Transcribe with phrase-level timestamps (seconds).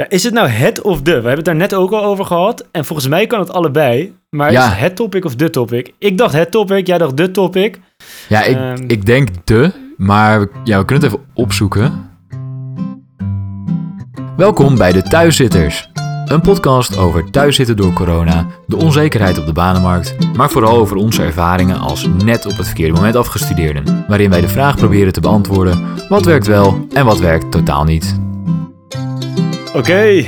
[0.00, 1.04] Ja, is het nou het of de?
[1.10, 2.66] We hebben het daar net ook al over gehad.
[2.72, 4.14] En volgens mij kan het allebei.
[4.30, 4.62] Maar Ja.
[4.64, 5.92] is het het topic of de topic?
[5.98, 7.80] Ik dacht het topic, jij dacht de topic.
[8.28, 8.84] Ja, ik, Ehm.
[8.86, 12.10] ik denk de, maar ja, we kunnen het even opzoeken.
[14.36, 15.90] Welkom bij de Thuiszitters.
[16.24, 21.22] Een podcast over thuiszitten door corona, de onzekerheid op de banenmarkt, maar vooral over onze
[21.22, 24.04] ervaringen als net op het verkeerde moment afgestudeerden.
[24.08, 28.20] Waarin wij de vraag proberen te beantwoorden: wat werkt wel en wat werkt totaal niet.
[29.74, 30.24] Oké,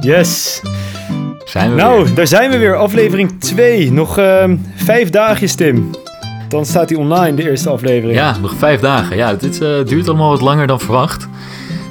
[0.00, 0.60] yes.
[1.44, 2.14] Zijn we Nou, weer?
[2.14, 2.76] daar zijn we weer.
[2.76, 3.92] Aflevering 2.
[3.92, 5.90] Nog ehm, vijf dagjes, Tim.
[6.48, 8.18] Dan staat hij online, de eerste aflevering.
[8.18, 9.16] Ja, nog vijf dagen.
[9.16, 11.28] Ja, dit eh, duurt allemaal wat langer dan verwacht.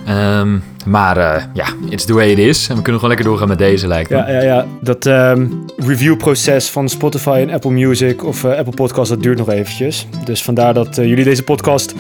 [0.06, 2.68] Ehm, maar eh, ja, it's the way it is.
[2.70, 4.18] En we kunnen gewoon lekker doorgaan met deze, lijkt me.
[4.18, 4.66] Ja, ja, ja.
[4.82, 5.48] Dat ehm,
[5.78, 10.08] reviewproces van Spotify en Apple Music of eh, Apple Podcast, dat duurt nog eventjes.
[10.24, 11.94] Dus vandaar dat jullie deze podcast,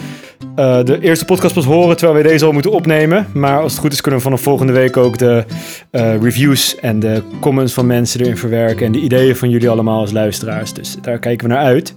[0.55, 3.27] eh, de eerste podcast pas horen, terwijl wij deze al moeten opnemen.
[3.33, 5.45] Maar als het goed is, kunnen we vanaf volgende week ook de
[5.91, 8.85] eh, reviews en de comments van mensen erin verwerken.
[8.85, 10.73] En de ideeën van jullie allemaal als luisteraars.
[10.73, 11.95] Dus daar kijken we naar uit.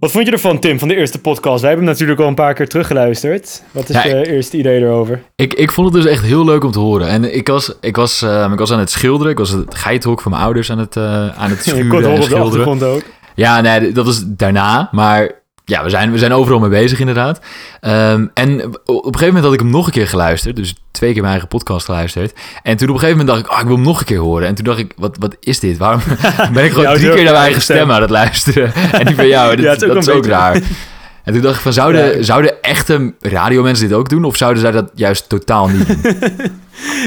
[0.00, 1.60] Wat vond je ervan, Tim, van de eerste podcast?
[1.60, 3.62] Wij hebben hem natuurlijk al een paar keer teruggeluisterd.
[3.70, 5.22] Wat is Ja, je eerste idee erover?
[5.36, 7.08] Ik, ik vond het dus echt heel leuk om te horen.
[7.08, 9.32] En ik was, ik was, ehm, ik was aan het schilderen.
[9.32, 12.16] Ik was het geitenhok van mijn ouders aan het, eh, aan het schuren kon het
[12.16, 12.82] en schilderen.
[12.94, 13.02] ook.
[13.34, 14.88] Ja, nee, dat was daarna.
[14.92, 15.30] Maar
[15.64, 17.40] ja, we zijn, we zijn overal mee bezig inderdaad.
[17.80, 20.56] Ehm, en op een gegeven moment had ik hem nog een keer geluisterd.
[20.56, 22.32] Dus twee keer mijn eigen podcast geluisterd.
[22.62, 24.18] En toen op een gegeven moment dacht ik, oh, ik wil hem nog een keer
[24.18, 24.48] horen.
[24.48, 25.76] En toen dacht ik, wat, wat is dit?
[25.78, 26.00] Waarom
[26.52, 27.90] ben ik gewoon drie keer naar mijn eigen stem.
[27.92, 28.72] aan het luisteren?
[28.92, 30.60] En die van jou, dat, Ja, is ook dat is een ook beetje- raar.
[31.24, 32.22] En toen dacht ik van, zouden, Ja.
[32.22, 34.24] zouden echte radiomensen dit ook doen?
[34.24, 36.16] Of zouden zij dat juist totaal niet doen?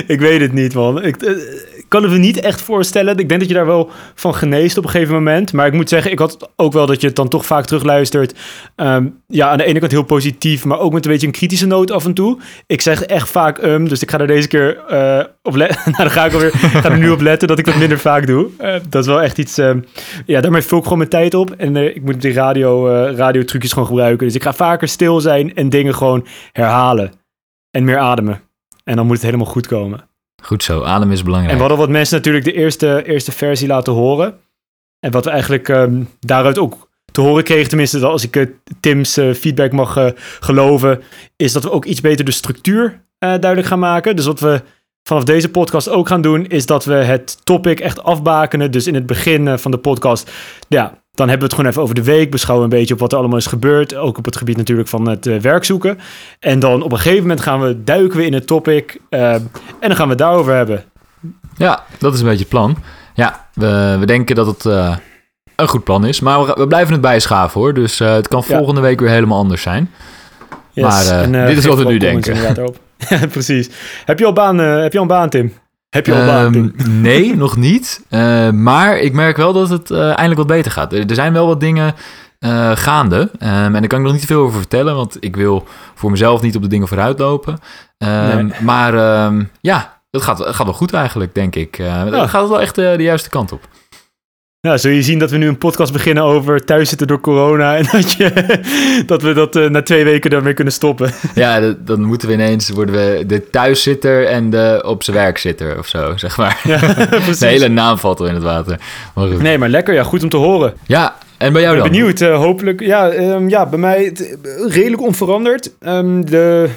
[0.07, 1.03] Ik weet het niet, man.
[1.03, 1.31] Ik, eh,
[1.75, 3.17] ik kan het me niet echt voorstellen.
[3.17, 5.53] Ik denk dat je daar wel van geneest op een gegeven moment.
[5.53, 8.33] Maar ik moet zeggen, ik had ook wel dat je het dan toch vaak terugluistert.
[8.75, 11.67] Ehm, ja, aan de ene kant heel positief, maar ook met een beetje een kritische
[11.67, 12.39] noot af en toe.
[12.65, 15.79] Ik zeg echt vaak um, dus ik ga er deze keer eh, op letten.
[15.91, 18.27] nou, dan ga ik alweer ga er nu op letten dat ik dat minder vaak
[18.27, 18.49] doe.
[18.57, 19.57] Eh, dat is wel echt iets...
[19.57, 19.79] ehm,
[20.25, 21.51] ja, daarmee vul ik gewoon mijn tijd op.
[21.51, 24.25] En eh, ik moet die radio, eh radiotrucjes gewoon gebruiken.
[24.25, 27.11] Dus ik ga vaker stil zijn en dingen gewoon herhalen.
[27.71, 28.41] En meer ademen.
[28.83, 30.06] En dan moet het helemaal goed komen.
[30.43, 31.53] Goed zo, adem is En belangrijk.
[31.55, 34.39] we hadden wat mensen natuurlijk de eerste, eerste versie laten horen.
[34.99, 38.45] En wat we eigenlijk ehm, daaruit ook te horen kregen, tenminste als ik eh,
[38.79, 40.07] Tim's eh, feedback mag eh,
[40.39, 41.01] geloven,
[41.35, 44.15] is dat we ook iets beter de structuur duidelijk gaan maken.
[44.15, 44.61] Dus wat we
[45.03, 48.71] vanaf deze podcast ook gaan doen, is dat we het topic echt afbakenen.
[48.71, 50.31] Dus in het begin van de podcast,
[50.67, 52.31] ja, dan hebben we het gewoon even over de week.
[52.31, 53.95] Beschouwen een beetje op wat er allemaal is gebeurd.
[53.95, 55.99] Ook op het gebied natuurlijk van het eh, werk zoeken.
[56.39, 58.99] En dan op een gegeven moment gaan we duiken we in het topic.
[59.09, 60.83] eh, en dan gaan we het daarover hebben.
[61.57, 62.77] Ja, dat is een beetje het plan.
[63.13, 64.95] Ja, we, we denken dat het eh,
[65.55, 66.19] een goed plan is.
[66.19, 67.73] Maar we, we blijven het bijschaven hoor.
[67.73, 68.57] Dus het kan Ja.
[68.57, 69.91] volgende week weer helemaal anders zijn.
[70.71, 70.83] Yes.
[70.85, 72.35] Maar, En, dit is wat we nu denken.
[73.31, 73.69] precies.
[74.05, 75.53] Heb je al baan, heb je al een baan, Tim?
[75.89, 76.69] Heb je al baan, Ehm,
[77.01, 78.03] nee, nog niet.
[78.09, 80.93] Eh, maar ik merk wel dat het eh, eindelijk wat beter gaat.
[80.93, 81.95] Er, er zijn wel wat dingen
[82.39, 83.31] eh, gaande.
[83.39, 84.95] Ehm, en daar kan ik nog niet te veel over vertellen.
[84.95, 87.59] Want ik wil voor mezelf niet op de dingen vooruitlopen.
[87.97, 88.61] Ehm, Nee.
[88.61, 91.75] Maar ehm, ja, het gaat, gaat wel goed eigenlijk, denk ik.
[91.75, 93.67] Het gaat wel echt de juiste kant op.
[94.67, 97.75] Nou, zul je zien dat we nu een podcast beginnen over thuiszitten door corona.
[97.77, 98.31] En dat, je,
[99.05, 101.11] dat we dat eh, na twee weken daarmee kunnen stoppen.
[101.35, 105.77] Ja, dan moeten we ineens worden we de thuiszitter en de op zijn werk zitter
[105.77, 106.59] of zo, zeg maar.
[106.63, 106.77] ja.
[107.39, 108.79] De hele naam valt al in het water.
[109.15, 109.27] Maar.
[109.41, 109.93] Nee, maar lekker.
[109.93, 110.73] Ja, goed om te horen.
[110.87, 111.83] Ja, en bij jou dan?
[111.83, 112.21] ben benieuwd.
[112.21, 112.79] eh, hopelijk.
[112.79, 115.71] Ja, ehm, ja, bij mij het, eh, redelijk onveranderd.
[115.79, 116.69] Ehm, de,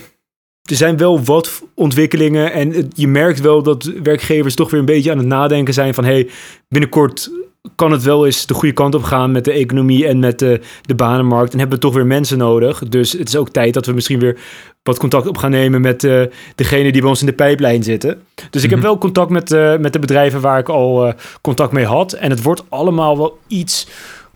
[0.62, 2.52] er zijn wel wat ontwikkelingen.
[2.52, 5.94] En het- je merkt wel dat werkgevers toch weer een beetje aan het nadenken zijn
[5.94, 6.04] van...
[6.04, 6.28] hey,
[6.68, 7.30] binnenkort
[7.74, 10.60] kan het wel eens de goede kant op gaan met de economie en met de,
[10.82, 11.52] de banenmarkt.
[11.52, 12.78] En hebben we toch weer mensen nodig.
[12.88, 14.38] Dus het is ook tijd dat we misschien weer
[14.82, 16.22] wat contact op gaan nemen met eh
[16.54, 18.22] degene die bij ons in de pijplijn zitten.
[18.50, 18.88] Dus ik heb Mhm.
[18.88, 22.12] wel contact met, eh, met de bedrijven waar ik al eh, contact mee had.
[22.12, 23.86] En het wordt allemaal wel iets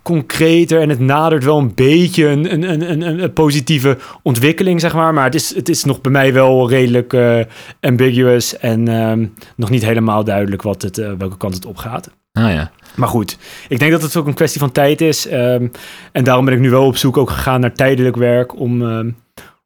[0.03, 5.15] concreter en het nadert wel een beetje een, een, een, een, positieve ontwikkeling, zeg maar.
[5.15, 7.17] Maar het is, het is nog bij mij wel redelijk
[7.81, 12.11] ambiguous en ehm, nog niet helemaal duidelijk wat het, welke kant het op gaat.
[12.39, 12.71] Ah ja.
[12.95, 13.39] Maar goed,
[13.69, 15.27] ik denk dat het ook een kwestie van tijd is.
[15.29, 15.67] ehm,
[16.13, 19.11] en daarom ben ik nu wel op zoek ook gegaan naar tijdelijk werk om, ehm,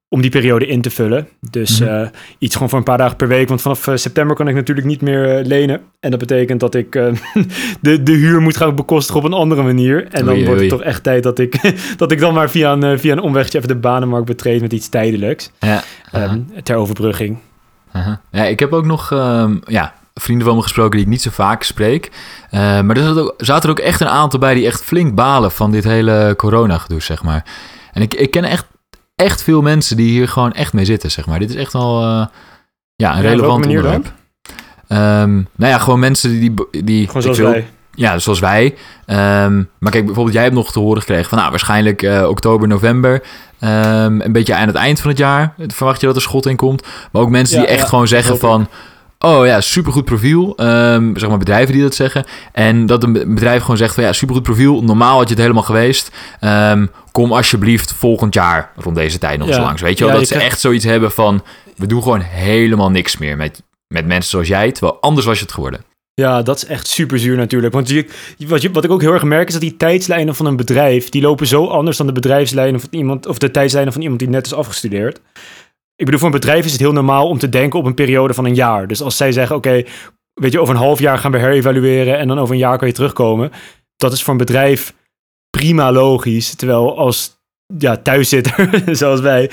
[0.08, 1.28] om die periode in te vullen.
[1.50, 1.88] Dus Mhm.
[1.90, 3.48] eh, iets gewoon voor een paar dagen per week.
[3.48, 5.80] Want vanaf eh, september kan ik natuurlijk niet meer eh, lenen.
[6.00, 7.12] En dat betekent dat ik eh,
[7.80, 10.06] de, de huur moet gaan bekostigen op een andere manier.
[10.10, 10.78] En dan Oei, wordt het oei.
[10.80, 11.60] toch echt tijd dat ik,
[11.96, 14.88] dat ik dan maar via een, via een omwegje even de banenmarkt betreed met iets
[14.88, 15.50] tijdelijks.
[15.60, 15.82] Ja.
[16.12, 17.38] ehm, ter overbrugging.
[18.30, 21.30] Ja, ik heb ook nog ehm, ja, vrienden van me gesproken die ik niet zo
[21.32, 22.10] vaak spreek.
[22.50, 25.14] Eh, maar er zaten ook, zaten er ook echt een aantal bij die echt flink
[25.14, 27.44] balen van dit hele corona-gedoe, zeg maar.
[27.92, 28.66] En ik, ik ken echt,
[29.16, 31.38] echt veel mensen die hier gewoon echt mee zitten, zeg maar.
[31.38, 32.26] Dit is echt wel eh,
[32.96, 34.12] ja, een Ja, relevant onderwerp.
[34.88, 36.54] Ehm, nou ja, gewoon mensen die...
[36.84, 37.68] die, Gewoon zoals wil- wij.
[37.94, 38.74] Ja, zoals wij.
[39.06, 41.38] Ehm, maar kijk, bijvoorbeeld jij hebt nog te horen gekregen van...
[41.38, 43.22] Nou, waarschijnlijk eh, oktober, november.
[43.58, 46.56] ehm, een beetje aan het eind van het jaar verwacht je dat er schot in
[46.56, 46.86] komt.
[47.12, 48.68] Maar ook mensen Ja, die echt ja, gewoon zeggen van...
[49.24, 50.56] Oh ja, supergoed profiel.
[50.56, 52.24] Ehm, zeg maar bedrijven die dat zeggen.
[52.52, 54.82] En dat een be- bedrijf gewoon zegt van ja, supergoed profiel.
[54.82, 56.10] Normaal had je het helemaal geweest.
[56.40, 59.54] Ehm, kom alsjeblieft volgend jaar rond deze tijd nog Ja.
[59.54, 59.82] eens langs.
[59.82, 61.42] Weet je wel, Ja, dat je ze krijgt- echt zoiets hebben van...
[61.76, 64.72] We doen gewoon helemaal niks meer met, met mensen zoals jij.
[64.72, 65.80] Terwijl anders was je het geworden.
[66.14, 67.72] Ja, dat is echt super zuur natuurlijk.
[67.74, 68.06] Want je,
[68.46, 71.08] wat, je, wat ik ook heel erg merk is dat die tijdslijnen van een bedrijf...
[71.08, 73.26] die lopen zo anders dan de bedrijfslijnen van iemand...
[73.26, 75.20] of de tijdslijnen van iemand die net is afgestudeerd.
[75.98, 78.34] Ik bedoel, voor een bedrijf is het heel normaal om te denken op een periode
[78.34, 78.86] van een jaar.
[78.86, 79.82] Dus als zij zeggen, oké,
[80.34, 82.18] weet je, over een half jaar gaan we herevalueren...
[82.18, 83.50] en dan over een jaar kan je terugkomen.
[83.96, 84.94] Dat is voor een bedrijf
[85.50, 86.54] prima logisch.
[86.54, 87.40] Terwijl als
[87.78, 89.50] ja, thuiszitter, zoals wij,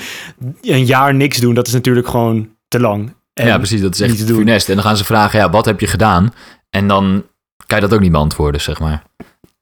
[0.60, 1.54] een jaar niks doen...
[1.54, 3.14] dat is natuurlijk gewoon te lang.
[3.32, 3.80] En ja, precies.
[3.80, 4.36] Dat is echt te doen.
[4.36, 4.68] funest.
[4.68, 6.32] En dan gaan ze vragen, ja, wat heb je gedaan?
[6.70, 7.24] En dan
[7.66, 9.02] kan je dat ook niet beantwoorden, zeg maar.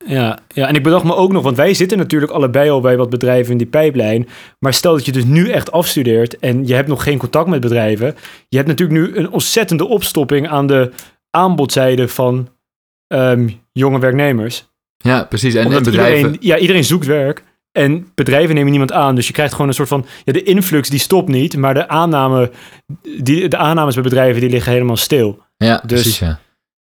[0.07, 2.97] Ja, ja, en ik bedacht me ook nog, want wij zitten natuurlijk allebei al bij
[2.97, 4.29] wat bedrijven in die pijplijn.
[4.59, 7.61] Maar stel dat je dus nu echt afstudeert en je hebt nog geen contact met
[7.61, 8.15] bedrijven.
[8.49, 10.91] Je hebt natuurlijk nu een ontzettende opstopping aan de
[11.31, 12.49] aanbodzijde van
[13.07, 14.73] ehm, jonge werknemers.
[14.97, 15.55] Ja, precies.
[15.55, 16.17] En, en bedrijven...
[16.17, 17.45] iedereen, ja, iedereen zoekt werk.
[17.73, 19.15] En bedrijven nemen niemand aan.
[19.15, 20.07] Dus je krijgt gewoon een soort van.
[20.25, 21.57] Ja, de influx die stopt niet.
[21.57, 22.51] Maar de, aanname,
[23.23, 25.43] die, de aannames bij bedrijven die liggen helemaal stil.
[25.57, 26.39] Ja, dus- precies, ja.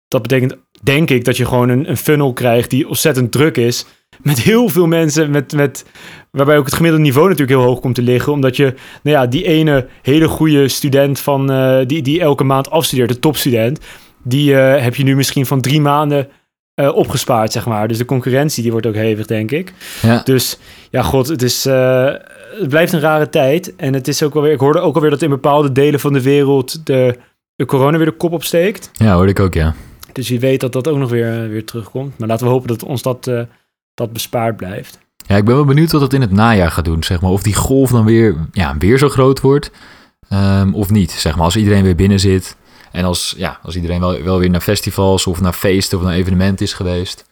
[0.08, 3.86] Dat betekent, denk ik, dat je gewoon een, een funnel krijgt die ontzettend druk is.
[4.22, 5.86] Met heel veel mensen, met, met,
[6.32, 8.32] waarbij ook het gemiddelde niveau natuurlijk heel hoog komt te liggen.
[8.32, 12.70] Omdat je, nou ja, die ene hele goede student van, eh, die, die elke maand
[12.70, 13.80] afstudeert, de topstudent,
[14.24, 16.28] die eh, heb je nu misschien van drie maanden
[16.74, 17.88] eh, opgespaard, zeg maar.
[17.88, 19.74] Dus de concurrentie, die wordt ook hevig, denk ik.
[20.02, 20.22] ja.
[20.24, 20.60] Dus
[20.90, 23.76] ja, god, het, is, het blijft een rare tijd.
[23.76, 26.22] En het is ook alweer, ik hoorde ook alweer dat in bepaalde delen van de
[26.22, 27.18] wereld de,
[27.56, 28.90] de corona weer de kop opsteekt.
[28.94, 29.76] Ja, hoorde ik ook, ja.
[30.18, 32.18] Dus wie weet dat dat ook nog weer, eh, weer terugkomt.
[32.18, 33.42] Maar laten we hopen dat ons dat, eh,
[33.94, 35.00] dat bespaard blijft.
[35.28, 37.32] Ja, ik ben wel benieuwd wat het in het najaar gaat doen, zeg maar.
[37.32, 39.72] Of die golf dan weer, ja, weer zo groot wordt,
[40.30, 41.44] ehm, of niet, zeg maar.
[41.44, 42.58] Als iedereen weer binnen zit
[42.92, 46.14] en als, ja, als iedereen wel, wel weer naar festivals of naar feesten of naar
[46.14, 47.26] evenementen is geweest.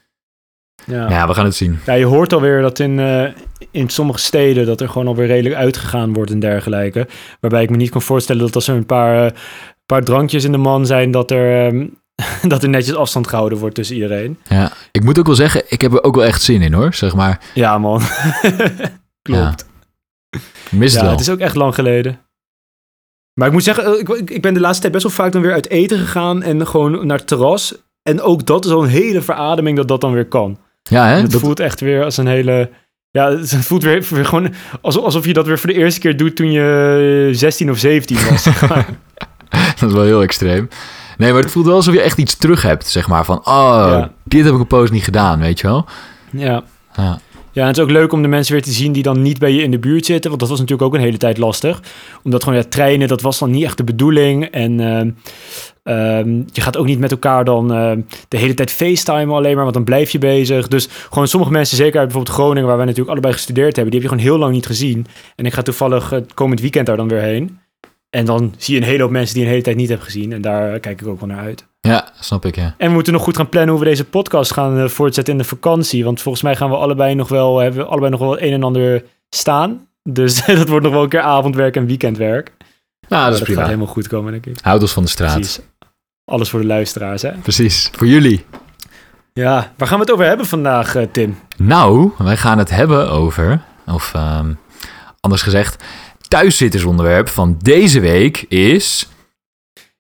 [0.86, 1.10] Ja.
[1.10, 1.80] Ja, we gaan het zien.
[1.86, 3.32] Ja, je hoort alweer dat in, eh,
[3.72, 7.08] in sommige steden dat er gewoon alweer redelijk uitgegaan wordt en dergelijke.
[7.40, 9.34] Waarbij ik me niet kan voorstellen dat als er een paar,
[9.86, 11.88] paar drankjes in de man zijn, dat er, ehm,
[12.48, 14.40] dat er netjes afstand gehouden wordt tussen iedereen.
[14.50, 16.94] Ja, ik moet ook wel zeggen, ik heb er ook wel echt zin in, hoor,
[16.94, 17.40] zeg maar.
[17.54, 18.02] Ja, man.
[19.22, 19.66] Klopt.
[20.30, 21.12] Ik mis het Ja, wel.
[21.12, 22.20] het is ook echt lang geleden.
[23.34, 25.42] Maar ik moet zeggen, eh, ik, ik- ben de laatste tijd best wel vaak dan
[25.42, 27.76] weer uit eten gegaan en gewoon naar het terras.
[28.04, 30.60] En ook dat is al een hele verademing dat dat dan weer kan.
[30.84, 31.16] Ja, hè?
[31.22, 32.70] Het Dat, voelt echt weer als een hele...
[33.12, 36.18] Ja, het voelt weer, weer gewoon alsof, alsof je dat weer voor de eerste keer
[36.18, 38.44] doet toen je 16 of 17 was.
[39.80, 40.68] dat is wel heel extreem.
[41.18, 43.26] Nee, maar het voelt wel alsof je echt iets terug hebt, zeg maar.
[43.26, 44.12] Van, oh, Ja.
[44.24, 45.86] dit heb ik een poos niet gedaan, weet je wel.
[46.32, 46.64] ja.
[46.96, 47.20] Ja.
[47.52, 49.40] Ja, en het is ook leuk om de mensen weer te zien die dan niet
[49.40, 50.30] bij je in de buurt zitten.
[50.30, 51.82] Want dat was natuurlijk ook een hele tijd lastig.
[52.24, 54.46] Omdat gewoon ja, treinen, dat was dan niet echt de bedoeling.
[54.46, 55.10] En ehm,
[55.84, 59.64] ehm, je gaat ook niet met elkaar dan ehm, de hele tijd facetimen alleen maar.
[59.64, 60.68] Want dan blijf je bezig.
[60.68, 62.68] Dus gewoon sommige mensen, zeker uit bijvoorbeeld Groningen...
[62.68, 63.92] waar wij natuurlijk allebei gestudeerd hebben...
[63.92, 65.06] die heb je gewoon heel lang niet gezien.
[65.36, 67.60] En ik ga toevallig het komend weekend daar dan weer heen.
[68.16, 70.04] En dan zie je een hele hoop mensen die je een hele tijd niet hebt
[70.04, 70.34] gezien.
[70.34, 71.66] En daar eh, kijk ik ook wel naar uit.
[71.82, 72.76] ja, snap ik, ja.
[72.78, 75.40] En we moeten nog goed gaan plannen hoe we deze podcast gaan eh, voortzetten in
[75.40, 76.04] de vakantie.
[76.04, 78.54] Want volgens mij gaan we allebei nog wel, hebben we allebei nog wel het een
[78.54, 79.88] en ander staan.
[80.04, 82.52] Dus dat wordt nog wel een keer avondwerk en weekendwerk.
[83.08, 83.66] Nou, dat is gaat prima.
[83.66, 84.58] helemaal goed komen, denk ik.
[84.62, 85.34] Houd ons van de straat.
[85.34, 85.60] Precies.
[86.26, 87.32] Alles voor de luisteraars, hè?
[87.32, 87.90] Precies.
[87.94, 88.46] Voor jullie.
[89.34, 91.38] Ja, waar gaan we het over hebben vandaag, eh, Tim?
[91.58, 94.54] Nou, wij gaan het hebben over, of ehm,
[95.20, 95.84] anders gezegd,
[96.36, 99.10] thuiszittersonderwerp van deze week is...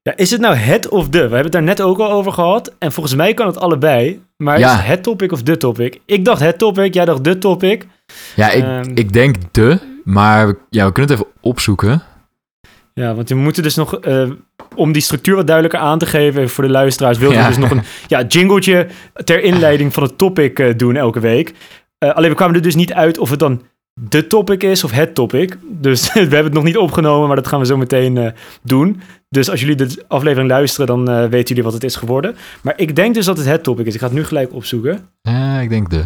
[0.01, 1.11] Ja, is het nou het of de?
[1.11, 2.73] We hebben het daar net ook al over gehad.
[2.79, 4.21] En volgens mij kan het allebei.
[4.37, 4.71] Maar Ja.
[4.71, 5.99] is het het topic of de topic?
[6.05, 7.87] Ik dacht het topic, jij dacht de topic.
[8.35, 8.91] Ja, ik, Ehm.
[8.93, 12.01] ik denk de, maar we- ja, we kunnen het even opzoeken.
[12.93, 14.29] Ja, want we moeten dus nog, eh,
[14.75, 17.43] om die structuur wat duidelijker aan te geven even voor de luisteraars, wilden Ja.
[17.43, 18.87] we dus nog een ja, jingletje
[19.23, 21.53] ter inleiding van het topic eh, doen elke week.
[21.97, 23.61] Eh, alleen we kwamen er dus niet uit of het dan
[24.01, 25.57] de topic is of het topic.
[25.63, 28.31] Dus we hebben het nog niet opgenomen, maar dat gaan we zo meteen eh,
[28.63, 29.01] doen.
[29.29, 32.35] Dus als jullie de aflevering luisteren, dan eh, weten jullie wat het is geworden.
[32.63, 33.93] Maar ik denk dus dat het het topic is.
[33.93, 35.09] Ik ga het nu gelijk opzoeken.
[35.21, 36.05] Ja, ik denk de.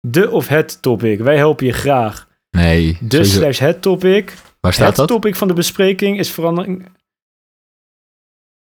[0.00, 1.18] De of het topic.
[1.20, 2.28] Wij helpen je graag.
[2.50, 3.38] Nee, De sowieso.
[3.38, 4.34] slash het topic.
[4.60, 5.08] waar staat het dat?
[5.08, 6.88] topic van de bespreking is verandering.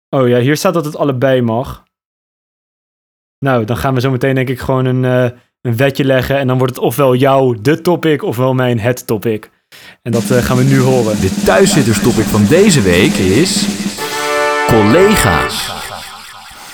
[0.09, 1.83] Oh ja, hier staat dat het allebei mag.
[3.39, 6.37] Nou, dan gaan we zo meteen denk ik gewoon een, eh, een wetje leggen.
[6.37, 9.49] En dan wordt het ofwel jouw de topic, ofwel mijn het topic.
[10.01, 11.21] En dat eh, gaan we nu horen.
[11.21, 13.67] De thuiszitterstopic van deze week is...
[14.67, 15.71] collega's.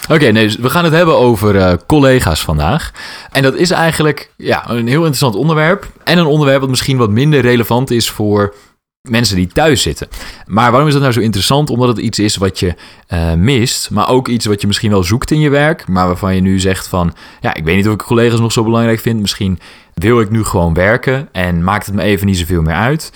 [0.09, 2.91] Oké, nee, dus we gaan het hebben over uh, collega's vandaag.
[3.31, 5.87] En dat is eigenlijk ja, een heel interessant onderwerp.
[6.03, 8.53] En een onderwerp wat misschien wat minder relevant is voor
[9.01, 10.07] mensen die thuis zitten.
[10.45, 11.69] Maar waarom is dat nou zo interessant?
[11.69, 12.75] Omdat het iets is wat je
[13.13, 16.35] uh, mist, maar ook iets wat je misschien wel zoekt in je werk, maar waarvan
[16.35, 19.19] je nu zegt van, ja, ik weet niet of ik collega's nog zo belangrijk vind.
[19.19, 19.59] Misschien
[19.93, 23.11] wil ik nu gewoon werken en maakt het me even niet zoveel meer uit.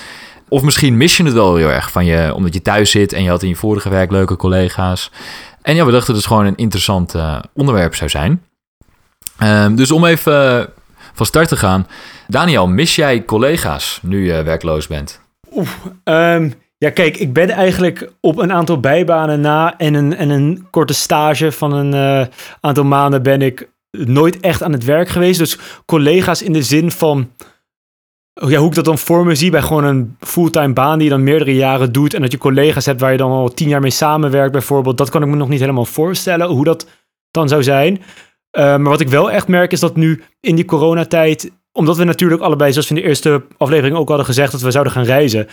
[0.50, 3.24] Of misschien mis je het wel heel erg van je, omdat je thuis zit en
[3.24, 5.12] je had in je vorige werk leuke collega's.
[5.62, 8.44] En ja, we dachten dat het gewoon een interessant uh, onderwerp zou zijn.
[9.44, 10.66] Um, dus om even uh,
[11.14, 11.88] van start te gaan.
[12.28, 15.23] Daniel, mis jij collega's nu je werkloos bent?
[15.56, 15.70] Oeh,
[16.04, 20.68] um, ja, kijk, ik ben eigenlijk op een aantal bijbanen na en een, en een
[20.70, 22.28] korte stage van een uh,
[22.62, 25.40] aantal maanden ben ik nooit echt aan het werk geweest.
[25.40, 27.30] Dus collega's in de zin van
[28.34, 31.14] ja, hoe ik dat dan voor me zie bij gewoon een fulltime baan die je
[31.14, 32.14] dan meerdere jaren doet.
[32.14, 34.98] En dat je collega's hebt waar je dan al tien jaar mee samenwerkt bijvoorbeeld.
[34.98, 36.88] Dat kan ik me nog niet helemaal voorstellen hoe dat
[37.32, 37.94] dan zou zijn.
[37.94, 42.04] Uh, maar wat ik wel echt merk is dat nu in die coronatijd, omdat we
[42.04, 45.04] natuurlijk allebei, zoals we in de eerste aflevering ook hadden gezegd, dat we zouden gaan
[45.04, 45.48] reizen.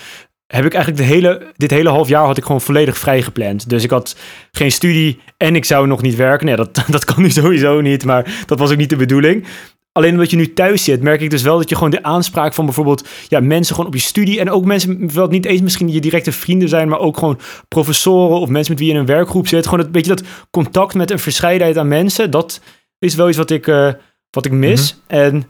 [0.47, 3.69] Heb ik eigenlijk de hele, dit hele half jaar had ik gewoon volledig vrij gepland.
[3.69, 4.17] Dus ik had
[4.53, 6.47] geen studie en ik zou nog niet werken.
[6.47, 9.47] Nee, dat, dat kan nu sowieso niet, maar dat was ook niet de bedoeling.
[9.93, 12.55] Alleen omdat je nu thuis zit, merk ik dus wel dat je gewoon de aanspraak
[12.55, 15.93] van bijvoorbeeld ja, mensen gewoon op je studie en ook mensen, wel niet eens misschien
[15.93, 19.07] je directe vrienden zijn, maar ook gewoon professoren of mensen met wie je in een
[19.07, 19.67] werkgroep zit.
[19.67, 22.61] Gewoon een beetje dat contact met een verscheidenheid aan mensen, dat
[22.99, 23.93] is wel iets wat ik, uh,
[24.31, 24.95] wat ik mis.
[24.95, 25.19] Mm -hmm.
[25.19, 25.45] En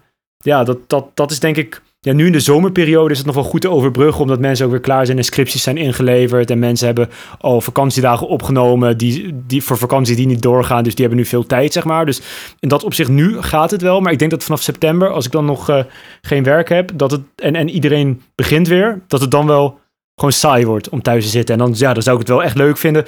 [0.44, 3.34] ja, dat, dat, dat is denk ik ja, nu in de zomerperiode is het nog
[3.34, 6.50] wel goed te overbruggen, omdat mensen ook weer klaar zijn en scripties zijn ingeleverd.
[6.50, 10.84] En mensen hebben al vakantiedagen opgenomen die, die voor vakantie die niet doorgaan.
[10.84, 12.06] Dus die hebben nu veel tijd, zeg maar.
[12.06, 12.20] Dus
[12.60, 14.00] in dat opzicht nu gaat het wel.
[14.00, 15.82] Maar ik denk dat vanaf september, als ik dan nog uh,
[16.20, 19.78] geen werk heb, dat het, en, en iedereen begint weer, dat het dan wel
[20.14, 21.54] gewoon saai wordt om thuis te zitten.
[21.54, 23.04] En dan, ja, dan zou ik het wel echt leuk vinden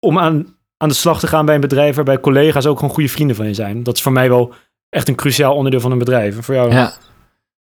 [0.00, 3.08] om aan, aan de slag te gaan bij een bedrijf waarbij collega's ook gewoon goede
[3.08, 3.82] vrienden van je zijn.
[3.82, 4.54] Dat is voor mij wel
[4.90, 6.36] echt een cruciaal onderdeel van een bedrijf.
[6.36, 6.72] En voor jou?
[6.72, 6.92] Ja.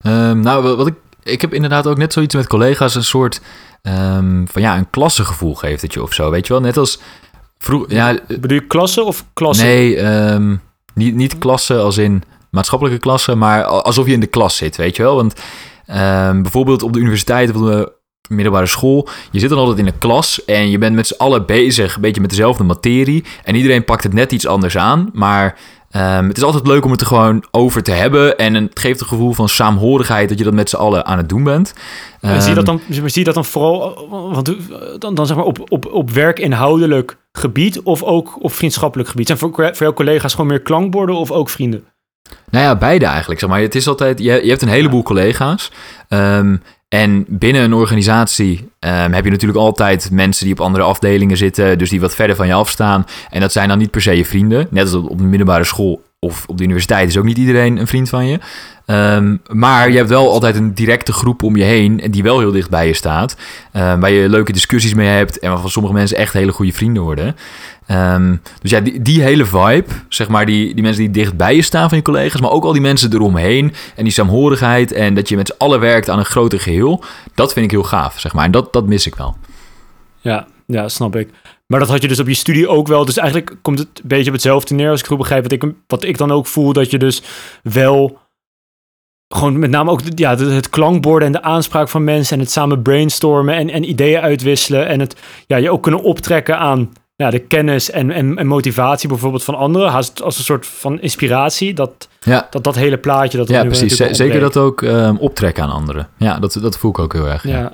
[0.07, 3.41] Um, nou, wat ik, ik heb inderdaad ook net zoiets met collega's, een soort
[3.83, 6.63] um, van ja, een klassengevoel geeft het je of zo, weet je wel?
[6.63, 7.01] Net als
[7.59, 7.95] vroeger.
[7.95, 9.65] Ja, Bedoel je klasse of klasse?
[9.65, 9.99] Nee,
[10.33, 10.61] um,
[10.95, 14.97] niet, niet klasse als in maatschappelijke klasse, maar alsof je in de klas zit, weet
[14.97, 15.15] je wel?
[15.15, 15.35] Want
[16.43, 17.93] bijvoorbeeld op de universiteit of op de
[18.29, 21.47] middelbare school, je zit dan altijd in een klas en je bent met z'n allen
[21.47, 23.25] bezig, een beetje met dezelfde materie.
[23.45, 25.59] En iedereen pakt het net iets anders aan, maar
[25.97, 28.39] Um, het is altijd leuk om het er gewoon over te hebben.
[28.39, 31.29] En het geeft een gevoel van saamhorigheid dat je dat met z'n allen aan het
[31.29, 31.75] doen bent.
[32.21, 34.55] Um, en zie je dat dan, zie je dat dan vooral want,
[35.01, 39.27] dan, dan zeg maar op, op, op werkinhoudelijk gebied of ook op vriendschappelijk gebied?
[39.27, 41.85] Zijn voor, voor jouw collega's gewoon meer klankborden of ook vrienden?
[42.51, 43.41] Nou ja, beide eigenlijk.
[43.41, 43.61] Zeg maar.
[43.61, 45.73] Het is altijd, je, je hebt een heleboel collega's.
[46.09, 51.37] Um, en binnen een organisatie um, heb je natuurlijk altijd mensen die op andere afdelingen
[51.37, 53.07] zitten, dus die wat verder van je afstaan.
[53.31, 54.67] En dat zijn dan niet per se je vrienden.
[54.71, 57.87] Net als op de middelbare school of op de universiteit is ook niet iedereen een
[57.87, 58.39] vriend van je.
[58.87, 62.53] Um, maar je hebt wel altijd een directe groep om je heen die wel heel
[62.53, 63.37] dicht bij je staat.
[63.73, 67.03] Um, waar je leuke discussies mee hebt en waarvan sommige mensen echt hele goede vrienden
[67.03, 67.37] worden.
[67.91, 71.55] Um, dus ja, die, die, hele vibe, zeg maar, die, die mensen die dicht bij
[71.55, 75.15] je staan van je collega's, maar ook al die mensen eromheen en die saamhorigheid en
[75.15, 78.21] dat je met z'n allen werkt aan een groter geheel, dat vind ik heel gaaf,
[78.21, 78.45] zeg maar.
[78.45, 79.37] En dat, dat mis ik wel.
[80.21, 81.29] Ja, ja, snap ik.
[81.69, 83.05] Maar dat had je dus op je studie ook wel.
[83.05, 85.43] Dus eigenlijk komt het een beetje op hetzelfde neer als ik goed begrijp.
[85.43, 87.23] Wat ik, wat ik dan ook voel, dat je dus
[87.63, 88.19] wel
[89.29, 92.83] gewoon met name ook ja, het klankborden en de aanspraak van mensen en het samen
[92.83, 97.39] brainstormen en, en ideeën uitwisselen en het ja, je ook kunnen optrekken aan ja, de
[97.39, 101.75] kennis en, en, en motivatie bijvoorbeeld van anderen als, als een soort van inspiratie.
[101.75, 102.47] Dat ja.
[102.51, 103.97] dat, dat hele plaatje dat Ja, precies.
[103.97, 106.09] Zeker dat ook um, optrekken aan anderen.
[106.17, 107.43] Ja, dat, dat voel ik ook heel erg.
[107.43, 107.59] Ja.
[107.59, 107.73] ja.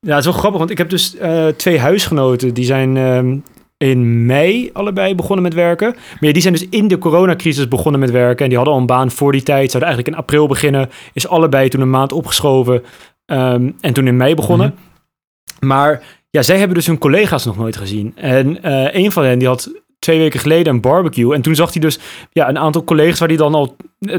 [0.00, 2.54] Ja, het is wel grappig, want ik heb dus uh, twee huisgenoten.
[2.54, 3.42] Die zijn um,
[3.76, 5.88] in mei allebei begonnen met werken.
[5.88, 8.42] Maar ja, die zijn dus in de coronacrisis begonnen met werken.
[8.42, 9.70] En die hadden al een baan voor die tijd.
[9.70, 10.90] Zouden eigenlijk in april beginnen.
[11.12, 12.82] Is allebei toen een maand opgeschoven.
[13.26, 14.66] Um, en toen in mei begonnen.
[14.66, 15.68] Mm -hmm.
[15.68, 18.12] Maar ja, zij hebben dus hun collega's nog nooit gezien.
[18.16, 21.34] En uh, een van hen die had twee weken geleden een barbecue.
[21.34, 21.98] En toen zag hij dus
[22.32, 23.76] ja, een aantal collega's waar hij dan al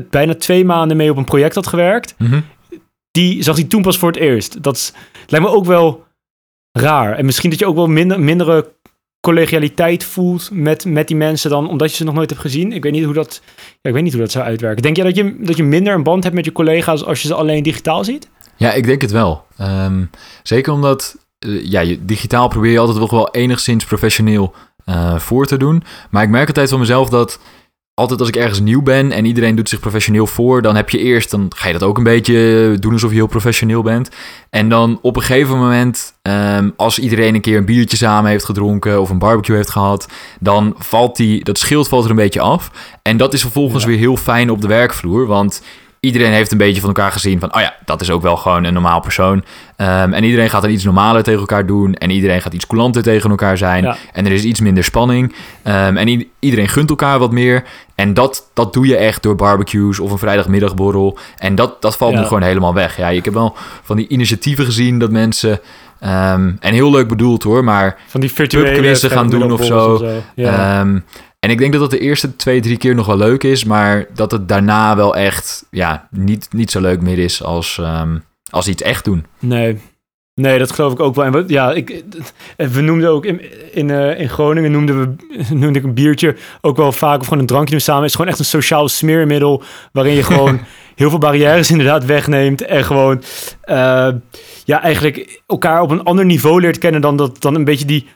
[0.09, 2.15] bijna twee maanden mee op een project had gewerkt.
[2.17, 2.43] Mm -hmm.
[3.11, 4.63] Die zag hij toen pas voor het eerst.
[4.63, 4.93] Dat
[5.27, 6.03] lijkt me ook wel
[6.71, 7.17] raar.
[7.17, 8.65] En misschien dat je ook wel minder,
[9.21, 12.71] collegialiteit voelt met, met die mensen dan omdat je ze nog nooit hebt gezien.
[12.71, 14.81] Ik weet niet hoe dat, ja, ik weet niet hoe dat zou uitwerken.
[14.81, 17.27] Denk jij dat je, dat je minder een band hebt met je collega's als je
[17.27, 18.29] ze alleen digitaal ziet?
[18.57, 19.45] Ja, ik denk het wel.
[19.61, 20.09] Um,
[20.43, 24.53] zeker omdat uh, ja, digitaal probeer je altijd wel, wel enigszins professioneel
[24.85, 25.83] uh, voor te doen.
[26.09, 27.39] Maar ik merk altijd van mezelf dat
[28.01, 30.97] altijd als ik ergens nieuw ben en iedereen doet zich professioneel voor, dan heb je
[30.97, 34.09] eerst, dan ga je dat ook een beetje doen alsof je heel professioneel bent.
[34.49, 38.45] En dan op een gegeven moment, ehm, als iedereen een keer een biertje samen heeft
[38.45, 40.07] gedronken of een barbecue heeft gehad,
[40.39, 42.71] dan valt die, dat schild valt er een beetje af.
[43.01, 43.89] En dat is vervolgens Ja.
[43.89, 45.61] weer heel fijn op de werkvloer, want
[46.01, 48.63] iedereen heeft een beetje van elkaar gezien van, oh ja, dat is ook wel gewoon
[48.63, 49.43] een normaal persoon.
[49.75, 53.03] Ehm, en iedereen gaat dan iets normaler tegen elkaar doen en iedereen gaat iets coulanter
[53.03, 53.83] tegen elkaar zijn.
[53.83, 53.97] Ja.
[54.13, 55.35] En er is iets minder spanning.
[55.63, 57.63] Ehm, en iedereen gunt elkaar wat meer.
[57.95, 61.17] En dat, dat doe je echt door barbecues of een vrijdagmiddagborrel.
[61.37, 62.19] En dat, dat valt Ja.
[62.19, 62.97] nu gewoon helemaal weg.
[62.97, 65.59] Ja, ik heb wel van die initiatieven gezien dat mensen...
[65.99, 67.97] ehm, en heel leuk bedoeld hoor, maar...
[68.07, 70.05] Van die virtuele gaan doen of zo.
[70.35, 70.85] Ja.
[71.41, 73.63] En ik denk dat dat de eerste twee, drie keer nog wel leuk is.
[73.63, 78.17] Maar dat het daarna wel echt ja, niet, niet zo leuk meer is als, ehm,
[78.49, 79.25] als iets echt doen.
[79.39, 79.77] Nee.
[80.33, 81.25] Nee, dat geloof ik ook wel.
[81.25, 82.03] En wat, ja, ik,
[82.57, 83.41] we noemden ook in,
[83.73, 85.15] in, eh, in Groningen noemden we,
[85.55, 88.01] noemde ik een biertje ook wel vaak of gewoon een drankje doen samen.
[88.01, 90.59] Het is gewoon echt een sociaal smeermiddel waarin je gewoon
[90.95, 93.23] heel veel barrières inderdaad wegneemt en gewoon
[93.61, 94.09] eh,
[94.65, 98.07] ja, eigenlijk elkaar op een ander niveau leert kennen dan, dat, dan een beetje die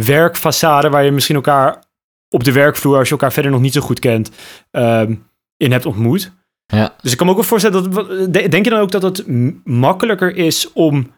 [0.00, 1.82] werkfaçade waar je misschien elkaar
[2.28, 4.30] op de werkvloer, als je elkaar verder nog niet zo goed kent,
[4.70, 5.14] ehm,
[5.56, 6.32] in hebt ontmoet.
[6.66, 6.94] Ja.
[7.02, 8.06] Dus ik kan me ook wel voorstellen dat.
[8.32, 9.24] de- Denk je dan ook dat het
[9.64, 11.12] makkelijker is om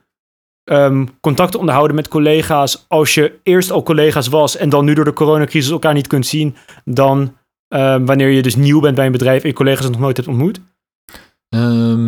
[0.64, 4.94] ehm, contact te onderhouden met collega's als je eerst al collega's was en dan nu
[4.94, 7.36] door de coronacrisis elkaar niet kunt zien, dan
[7.68, 10.28] ehm, wanneer je dus nieuw bent bij een bedrijf en je collega's nog nooit hebt
[10.28, 10.60] ontmoet?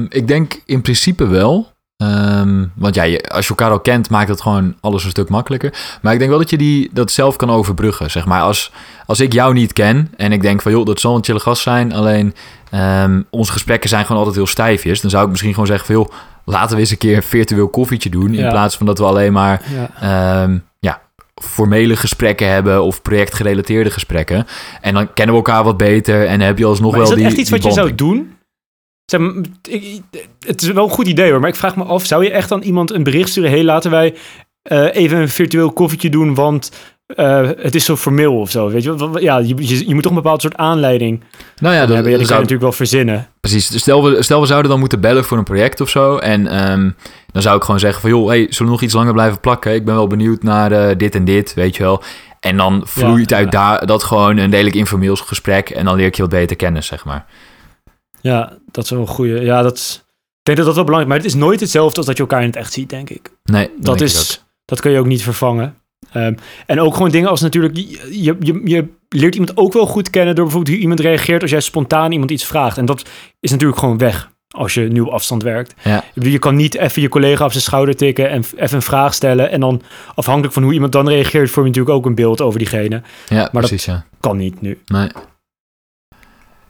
[0.09, 1.73] Ik denk in principe wel.
[1.99, 5.28] Ehm, want ja, je, als je elkaar al kent, maakt het gewoon alles een stuk
[5.28, 5.99] makkelijker.
[6.02, 8.11] Maar ik denk wel dat je die, dat zelf kan overbruggen.
[8.11, 8.73] Zeg maar, als,
[9.07, 11.62] als ik jou niet ken en ik denk van joh, dat zal een chille gast
[11.62, 11.93] zijn.
[11.93, 12.35] Alleen
[12.71, 15.00] ehm, onze gesprekken zijn gewoon altijd heel stijfjes.
[15.00, 16.11] Dan zou ik misschien gewoon zeggen van joh,
[16.45, 18.35] laten we eens een keer een virtueel koffietje doen.
[18.35, 20.43] In plaats van dat we alleen maar Ja.
[20.43, 21.00] ehm, ja,
[21.35, 24.47] formele gesprekken hebben of projectgerelateerde gesprekken.
[24.81, 27.19] En dan kennen we elkaar wat beter en heb je alsnog Maar wel is dat
[27.19, 28.37] die echt iets die wat je zou doen?
[29.11, 29.21] Zeg,
[29.69, 30.03] ik-
[30.47, 32.53] het is wel een goed idee hoor, maar ik vraag me af, zou je echt
[32.53, 33.50] aan iemand een bericht sturen?
[33.50, 34.15] hey, laten wij
[34.62, 36.71] eh, even een virtueel koffietje doen, want
[37.07, 38.69] eh, het is zo formeel of zo.
[38.71, 41.21] Weet je, ja, je, je, je moet toch een bepaald soort aanleiding
[41.59, 41.87] Nou ja, hebben.
[41.89, 43.28] dan, Ja, die kan je zou, natuurlijk wel verzinnen.
[43.41, 43.69] precies.
[43.69, 46.17] Dus Stel we, stel we zouden dan moeten bellen voor een project of zo.
[46.17, 46.91] En ehm,
[47.32, 48.11] dan zou ik gewoon zeggen van...
[48.11, 49.75] joh, hey, zullen we nog iets langer blijven plakken?
[49.75, 52.02] Ik ben wel benieuwd naar eh, dit en dit, weet je wel.
[52.41, 53.61] En dan vloeit Ja, uit ja.
[53.61, 55.71] daar dat gewoon een redelijk informeel gesprek.
[55.71, 57.26] En dan leer ik je wat beter kennen, zeg maar.
[58.21, 59.41] Ja, dat is wel een goede.
[59.41, 60.04] Ja, dat
[60.39, 61.25] ik denk dat dat wel belangrijk is.
[61.25, 63.31] Maar het is nooit hetzelfde als dat je elkaar in het echt ziet, denk ik.
[63.45, 65.75] Nee, dat, is, dat kun je ook niet vervangen.
[66.13, 66.35] Ehm,
[66.67, 70.35] en ook gewoon dingen als natuurlijk, je, je, je, leert iemand ook wel goed kennen
[70.35, 72.78] door bijvoorbeeld hoe iemand reageert als jij spontaan iemand iets vraagt.
[72.78, 73.09] En dat
[73.41, 75.75] is natuurlijk gewoon weg als je nu op afstand werkt.
[75.83, 76.04] Ja.
[76.15, 79.50] Je kan niet even je collega op zijn schouder tikken en even een vraag stellen.
[79.50, 79.83] En dan
[80.15, 83.02] afhankelijk van hoe iemand dan reageert, vorm je natuurlijk ook een beeld over diegene.
[83.28, 84.04] Ja, Maar dat- precies, ja.
[84.21, 84.78] Kan niet nu.
[84.87, 85.09] Nee.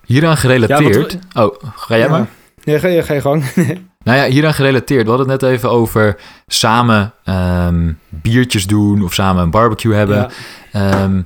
[0.09, 1.19] Hieraan gerelateerd...
[1.35, 2.09] oh, ga jij Ja.
[2.09, 2.27] maar?
[2.65, 3.45] Nee, ga je, ga je gang.
[4.05, 5.03] Nou ja, hieraan gerelateerd.
[5.03, 6.17] We hadden het net even over
[6.47, 10.17] samen ehm, biertjes doen of samen een barbecue hebben.
[10.17, 10.31] Ja.
[10.73, 11.23] Ehm,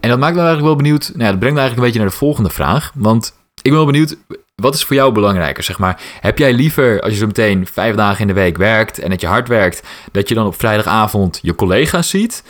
[0.00, 1.08] en dat maakt me eigenlijk wel benieuwd.
[1.12, 2.92] Nou ja, dat brengt me eigenlijk een beetje naar de volgende vraag.
[2.94, 4.16] Want ik ben wel benieuwd,
[4.54, 5.62] wat is voor jou belangrijker?
[5.62, 8.98] Zeg maar, heb jij liever, als je zo meteen vijf dagen in de week werkt
[8.98, 9.82] en dat je hard werkt,
[10.12, 12.42] dat je dan op vrijdagavond je collega's ziet?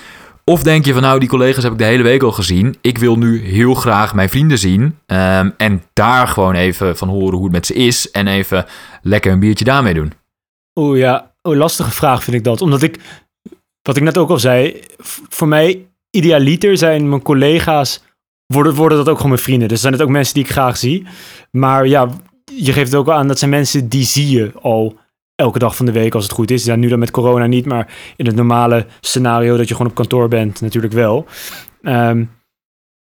[0.45, 2.77] Of denk je van nou, die collega's heb ik de hele week al gezien.
[2.81, 4.99] Ik wil nu heel graag mijn vrienden zien.
[5.07, 8.11] ehm, en daar gewoon even van horen hoe het met ze is.
[8.11, 8.67] En even
[9.03, 10.13] lekker een biertje daarmee doen.
[10.79, 12.61] Oeh ja, oh, lastige vraag vind ik dat.
[12.61, 12.99] Omdat ik,
[13.83, 14.81] wat ik net ook al zei,
[15.29, 18.03] voor mij idealiter zijn mijn collega's,
[18.47, 19.69] worden, worden dat ook gewoon mijn vrienden.
[19.69, 21.07] Dus zijn het ook mensen die ik graag zie.
[21.51, 22.09] Maar ja,
[22.57, 24.99] je geeft het ook aan, dat zijn mensen die zie je al
[25.35, 26.65] elke dag van de week als het goed is.
[26.65, 29.97] Ja, nu dan met corona niet, maar in het normale scenario dat je gewoon op
[29.97, 31.27] kantoor bent natuurlijk wel.
[31.83, 32.25] Ehm,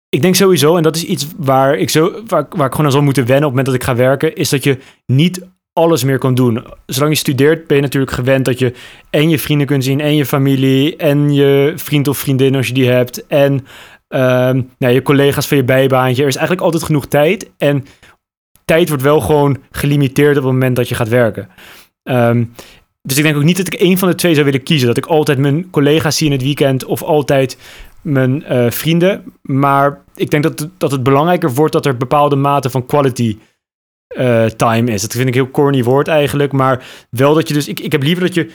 [0.09, 2.91] ik denk sowieso, en dat is iets waar ik, zo, waar, waar ik gewoon aan
[2.91, 6.03] zal moeten wennen op het moment dat ik ga werken, is dat je niet alles
[6.03, 6.65] meer kan doen.
[6.85, 8.73] Zolang je studeert ben je natuurlijk gewend dat je
[9.09, 12.73] en je vrienden kunt zien en je familie en je vriend of vriendin als je
[12.73, 13.65] die hebt en
[14.07, 16.21] ehm, nou, je collega's van je bijbaantje.
[16.21, 17.85] Er is eigenlijk altijd genoeg tijd en
[18.65, 21.49] tijd wordt wel gewoon gelimiteerd op het moment dat je gaat werken.
[22.03, 22.43] Ehm,
[23.01, 24.87] dus ik denk ook niet dat ik één van de twee zou willen kiezen.
[24.87, 27.57] Dat ik altijd mijn collega's zie in het weekend of altijd
[28.01, 29.23] mijn eh, vrienden.
[29.41, 33.37] Maar ik denk dat, dat het belangrijker wordt dat er bepaalde mate van quality
[34.07, 35.01] eh, time is.
[35.01, 36.51] Dat vind ik een heel corny woord eigenlijk.
[36.51, 37.67] Maar wel dat je dus...
[37.67, 38.49] Ik, ik heb liever dat je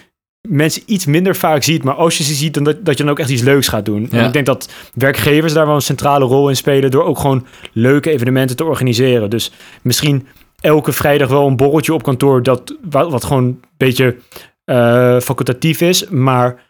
[0.48, 1.84] mensen iets minder vaak ziet.
[1.84, 3.84] Maar als je ze ziet, dan dat, dat je dan ook echt iets leuks gaat
[3.84, 4.10] doen.
[4.10, 6.90] En ik denk dat werkgevers daar wel een centrale rol in spelen...
[6.90, 9.30] door ook gewoon leuke evenementen te organiseren.
[9.30, 10.26] Dus misschien
[10.60, 12.42] elke vrijdag wel een borreltje op kantoor...
[12.42, 14.16] Dat, wat, gewoon een beetje
[14.64, 16.08] eh, facultatief is.
[16.08, 16.62] Maar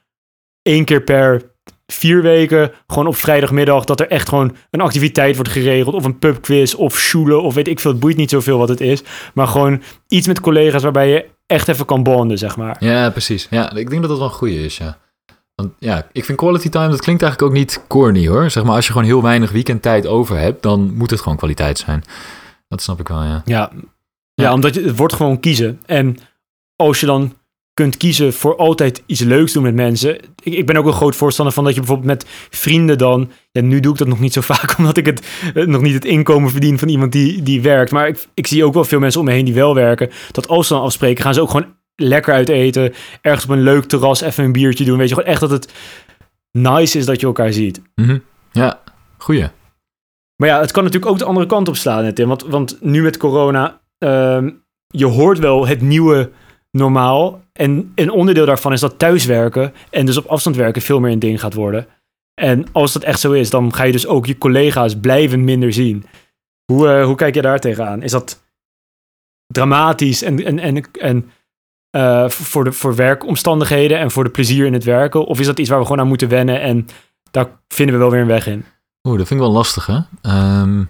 [0.63, 1.43] één keer per
[1.93, 5.95] vier weken, gewoon op vrijdagmiddag, dat er echt gewoon een activiteit wordt geregeld.
[5.95, 7.91] Of een pubquiz of schoelen of weet ik veel.
[7.91, 9.03] Het boeit niet zoveel wat het is.
[9.35, 12.77] Maar gewoon iets met collega's waarbij je echt even kan bonden, zeg maar.
[12.81, 13.47] Ja, precies.
[13.51, 14.99] Ja, ik denk dat dat wel een goede is, ja.
[15.55, 18.51] Want ja, ik vind quality time, dat klinkt eigenlijk ook niet corny hoor.
[18.51, 21.79] Zeg maar, als je gewoon heel weinig weekendtijd over hebt, dan moet het gewoon kwaliteit
[21.79, 22.05] zijn.
[22.69, 23.43] Dat snap ik wel, ja.
[23.45, 23.71] Ja,
[24.35, 25.81] ja omdat je, het wordt gewoon kiezen.
[25.87, 26.17] En
[26.77, 27.33] als je dan
[27.75, 30.17] kunt kiezen voor altijd iets leuks doen met mensen.
[30.43, 33.31] Ik, ik ben ook een groot voorstander van dat je bijvoorbeeld met vrienden dan...
[33.53, 35.95] Ja, nu doe ik dat nog niet zo vaak, omdat ik het eh, nog niet
[35.95, 37.91] het inkomen verdien van iemand die, die werkt.
[37.91, 40.11] Maar ik, ik zie ook wel veel mensen om me heen die wel werken.
[40.33, 42.95] Dat als ze dan afspreken, gaan ze ook gewoon lekker uit eten.
[43.21, 44.99] Ergens op een leuk terras even een biertje doen.
[44.99, 45.73] Weet je, gewoon echt dat het
[46.53, 47.81] nice is dat je elkaar ziet.
[47.95, 48.19] Mhm.
[48.53, 48.81] Ja,
[49.19, 49.47] goeie.
[50.39, 52.29] Maar ja, het kan natuurlijk ook de andere kant op slaan, Tim.
[52.29, 54.51] Want, want nu met corona, ehm,
[54.87, 56.31] je hoort wel het nieuwe
[56.71, 57.41] normaal.
[57.53, 61.19] En een onderdeel daarvan is dat thuiswerken en dus op afstand werken veel meer een
[61.19, 61.87] ding gaat worden.
[62.35, 65.73] En als dat echt zo is, dan ga je dus ook je collega's blijvend minder
[65.73, 66.05] zien.
[66.73, 68.03] Hoe, eh, hoe kijk je daar tegenaan?
[68.03, 68.43] Is dat
[69.47, 71.31] dramatisch en, en, en, en
[71.91, 75.25] eh, voor, de, voor werkomstandigheden en voor de plezier in het werken?
[75.25, 76.87] Of is dat iets waar we gewoon aan moeten wennen en
[77.31, 78.65] daar vinden we wel weer een weg in?
[79.03, 79.99] Oeh, dat vind ik wel lastig, hè?
[80.23, 80.85] Ehm,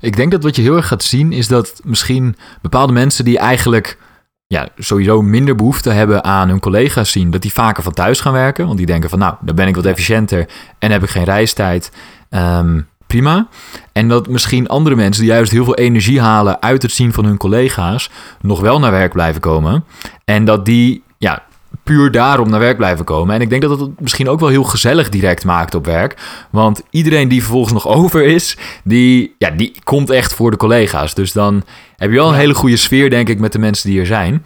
[0.00, 3.38] ik denk dat wat je heel erg gaat zien is dat misschien bepaalde mensen die
[3.38, 3.98] eigenlijk
[4.46, 8.32] ja, sowieso minder behoefte hebben aan hun collega's zien, dat die vaker van thuis gaan
[8.32, 8.66] werken.
[8.66, 11.92] Want die denken van nou, dan ben ik wat efficiënter en heb ik geen reistijd.
[12.28, 13.48] Ehm, prima.
[13.92, 17.24] En dat misschien andere mensen die juist heel veel energie halen uit het zien van
[17.24, 19.84] hun collega's, nog wel naar werk blijven komen.
[20.24, 21.42] En dat die ja,
[21.90, 23.34] puur daarom naar werk blijven komen.
[23.34, 26.16] En ik denk dat het misschien ook wel heel gezellig direct maakt op werk.
[26.50, 31.14] Want iedereen die vervolgens nog over is, die, ja, die komt echt voor de collega's.
[31.14, 31.64] Dus dan
[31.96, 34.44] heb je wel een hele goede sfeer, denk ik, met de mensen die er zijn.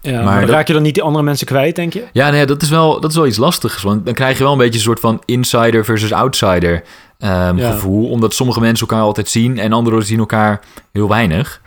[0.00, 2.04] Ja, maar, raak je dan niet die andere mensen kwijt, denk je?
[2.12, 3.82] Ja, nee, dat is wel, dat is wel iets lastigs.
[3.82, 6.82] Want dan krijg je wel een beetje een soort van insider versus outsider
[7.18, 8.08] um, gevoel.
[8.08, 10.60] Omdat sommige mensen elkaar altijd zien en anderen zien elkaar
[10.92, 11.60] heel weinig.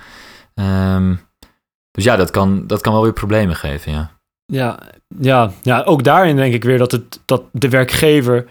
[0.55, 1.19] Um,
[1.91, 4.11] dus ja, dat kan, dat kan wel weer problemen geven, ja.
[4.45, 4.79] Ja,
[5.19, 8.47] ja, ja, ook daarin denk ik weer dat, het, dat de werkgever,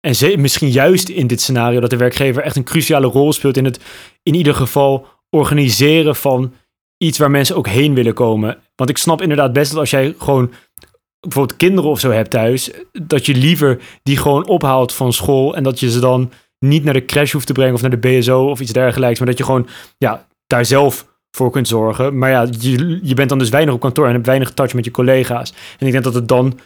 [0.00, 3.64] en misschien juist in dit scenario, dat de werkgever echt een cruciale rol speelt in
[3.64, 3.80] het
[4.22, 6.52] in ieder geval organiseren van
[6.96, 8.58] iets waar mensen ook heen willen komen.
[8.74, 10.52] Want ik snap inderdaad best dat als jij gewoon
[11.20, 15.62] bijvoorbeeld kinderen of zo hebt thuis, dat je liever die gewoon ophaalt van school en
[15.62, 18.50] dat je ze dan niet naar de crash hoeft te brengen of naar de BSO
[18.50, 22.18] of iets dergelijks, maar dat je gewoon ja, daar zelf voor kunt zorgen.
[22.18, 24.84] Maar ja, je, je bent dan dus weinig op kantoor en hebt weinig touch met
[24.84, 25.52] je collega's.
[25.78, 26.58] En ik denk dat het dan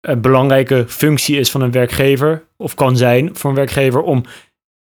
[0.00, 4.24] een belangrijke functie is van een werkgever, of kan zijn voor een werkgever, om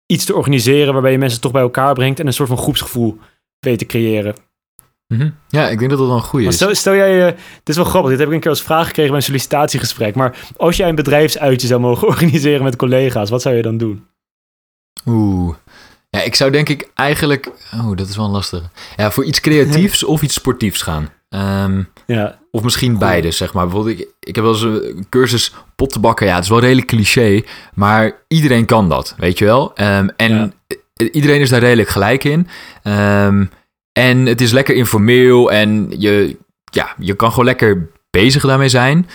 [0.06, 3.18] iets te organiseren waarbij je mensen toch bij elkaar brengt en een soort van groepsgevoel
[3.58, 4.34] weet te creëren.
[5.08, 5.30] Mhm.
[5.48, 6.54] Ja, ik denk dat dat wel een goede is.
[6.54, 8.86] Stel, stel jij, uh, dit is wel grappig, dit heb ik een keer als vraag
[8.86, 13.42] gekregen bij een sollicitatiegesprek, maar als jij een bedrijfsuitje zou mogen organiseren met collega's, wat
[13.42, 14.06] zou je dan doen?
[15.06, 15.54] Oeh,
[16.16, 17.50] ja, ik zou denk ik eigenlijk...
[17.74, 18.62] Oh, dat is wel lastig.
[18.96, 21.08] Ja, voor iets creatiefs of iets sportiefs gaan.
[21.30, 22.38] Um, ja.
[22.50, 23.64] Of misschien beide, zeg maar.
[23.64, 26.26] Bijvoorbeeld, ik, ik heb wel eens een cursus pottenbakken.
[26.26, 27.42] Ja, het is wel redelijk cliché,
[27.74, 29.72] maar iedereen kan dat, weet je wel.
[29.80, 30.54] Um, en
[31.12, 32.48] iedereen is daar redelijk gelijk in.
[32.82, 33.50] Um,
[33.92, 39.08] en het is lekker informeel en je, ja, je kan gewoon lekker bezig daarmee zijn.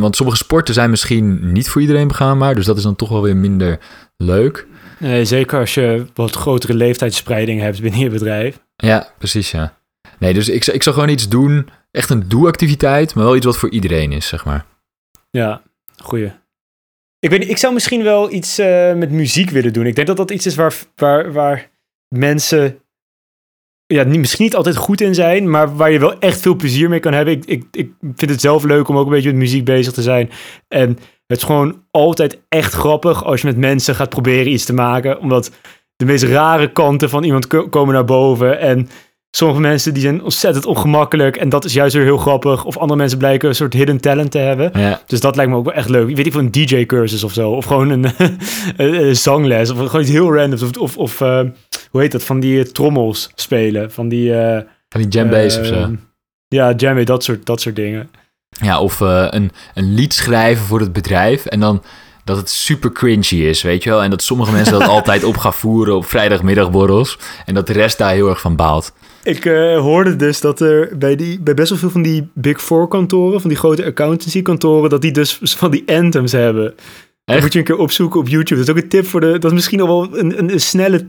[0.00, 3.22] want sommige sporten zijn misschien niet voor iedereen begaanbaar, dus dat is dan toch wel
[3.22, 3.78] weer minder
[4.16, 4.66] leuk.
[4.98, 8.58] Nee, zeker als je wat grotere leeftijdspreiding hebt binnen je bedrijf.
[8.76, 9.76] Ja, precies, ja.
[10.18, 13.58] Nee, dus ik, ik zou gewoon iets doen, echt een doe-activiteit, maar wel iets wat
[13.58, 14.64] voor iedereen is, zeg maar.
[15.30, 15.62] Ja,
[15.96, 16.32] goeie.
[17.18, 19.86] Ik weet niet, ik zou misschien wel iets uh, met muziek willen doen.
[19.86, 21.70] Ik denk dat dat iets is waar, waar, waar
[22.08, 22.82] mensen
[23.94, 26.88] ja, niet, misschien niet altijd goed in zijn, maar waar je wel echt veel plezier
[26.88, 27.34] mee kan hebben.
[27.34, 30.02] Ik, ik, ik vind het zelf leuk om ook een beetje met muziek bezig te
[30.02, 30.30] zijn.
[30.68, 34.72] En het is gewoon altijd echt grappig als je met mensen gaat proberen iets te
[34.72, 35.20] maken.
[35.20, 35.50] Omdat
[35.96, 38.60] de meest rare kanten van iemand komen naar boven.
[38.60, 38.88] En
[39.30, 41.36] sommige mensen die zijn ontzettend ongemakkelijk.
[41.36, 42.64] En dat is juist weer heel grappig.
[42.64, 44.70] Of andere mensen blijken een soort hidden talent te hebben.
[44.74, 45.00] Ja.
[45.06, 46.08] Dus dat lijkt me ook wel echt leuk.
[46.08, 47.50] Ik weet niet van een DJ-cursus of zo.
[47.50, 48.06] Of gewoon een,
[48.76, 49.70] een, zangles.
[49.70, 50.62] Of gewoon iets heel randoms.
[50.62, 51.40] Of, of, of uh,
[51.90, 52.24] hoe heet dat?
[52.24, 53.92] Van die uh, trommels spelen.
[53.92, 54.30] Van die...
[54.30, 55.74] Uh, van die jam bass of zo.
[55.74, 55.94] Ehm,
[56.48, 58.10] ja, jam dat soort, dat soort dingen.
[58.60, 61.82] Ja, of uh, een, een lied schrijven voor het bedrijf en dan
[62.28, 64.02] dat het super cringy is, weet je wel.
[64.02, 67.18] En dat sommige mensen dat altijd op gaan voeren op vrijdagmiddagborrels.
[67.44, 68.92] En dat de rest daar heel erg van baalt.
[69.22, 72.62] Ik uh, hoorde dus dat er bij, die, bij best wel veel van die Big
[72.62, 76.74] Four kantoren, van die grote accountancy kantoren, dat die dus van die anthems hebben.
[77.24, 78.60] Dat moet je een keer opzoeken op YouTube.
[78.60, 79.38] Dat is ook een tip voor de.
[79.38, 81.06] Dat is misschien nog wel een, een, een snelle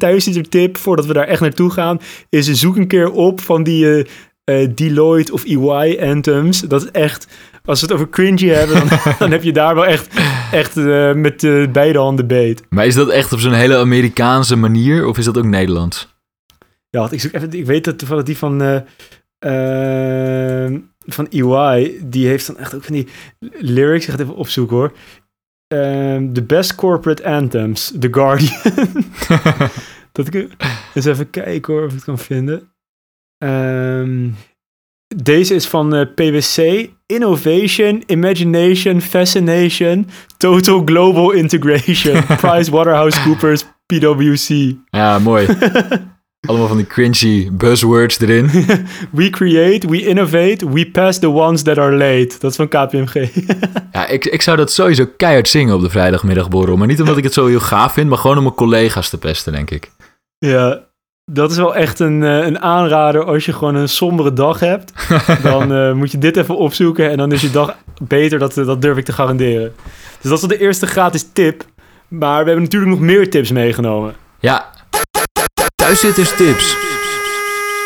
[0.50, 2.00] tip voordat we daar echt naartoe gaan.
[2.30, 4.06] Is zoek een keer op van die uh,
[4.50, 6.60] uh, Deloitte of EY anthems.
[6.60, 7.28] Dat is echt
[7.66, 10.20] als we het over cringy hebben, dan, dan heb je daar wel echt,
[10.52, 12.64] echt eh, met eh, beide handen beet.
[12.70, 16.18] Maar is dat echt op zo'n hele Amerikaanse manier of is dat ook Nederlands?
[16.90, 18.80] Ja, want ik, zoek even, ik weet dat toevallig die van, eh
[19.40, 23.08] eh, van EY, die heeft dan echt ook van die
[23.60, 24.06] lyrics.
[24.06, 24.94] Ik ga het even opzoeken hoor.
[25.68, 28.62] Ehm, the best corporate anthems, The Guardian.
[30.12, 30.48] dat ik
[30.94, 32.72] eens even kijken hoor of ik het kan vinden.
[33.40, 34.30] Ehm,
[35.16, 36.88] deze is van eh, PwC.
[37.06, 44.76] Innovation, Imagination, Fascination, Total Global Integration, PricewaterhouseCoopers, PwC.
[44.90, 45.48] Ja, mooi.
[46.48, 48.50] Allemaal van die cringy buzzwords erin.
[49.12, 52.36] we create, we innovate, we pass the ones that are late.
[52.40, 53.30] Dat is van KPMG.
[53.92, 56.78] Ja, ik, ik zou dat sowieso keihard zingen op de vrijdagmiddagborrel.
[56.78, 59.18] Maar niet omdat ik het zo heel gaaf vind, maar gewoon om mijn collega's te
[59.18, 59.92] pesten, denk ik.
[60.38, 60.89] ja,
[61.32, 64.94] dat is wel echt een, eh, een aanrader als je gewoon een sombere dag hebt.
[65.44, 68.40] Dan eh, moet je dit even opzoeken en dan is je dag beter.
[68.40, 69.74] Dat, dat durf ik te garanderen.
[70.22, 71.66] Dus dat is de eerste gratis tip.
[72.08, 74.16] Maar we hebben natuurlijk nog meer tips meegenomen.
[74.40, 74.70] Ja,
[75.76, 76.76] thuiszitters tips.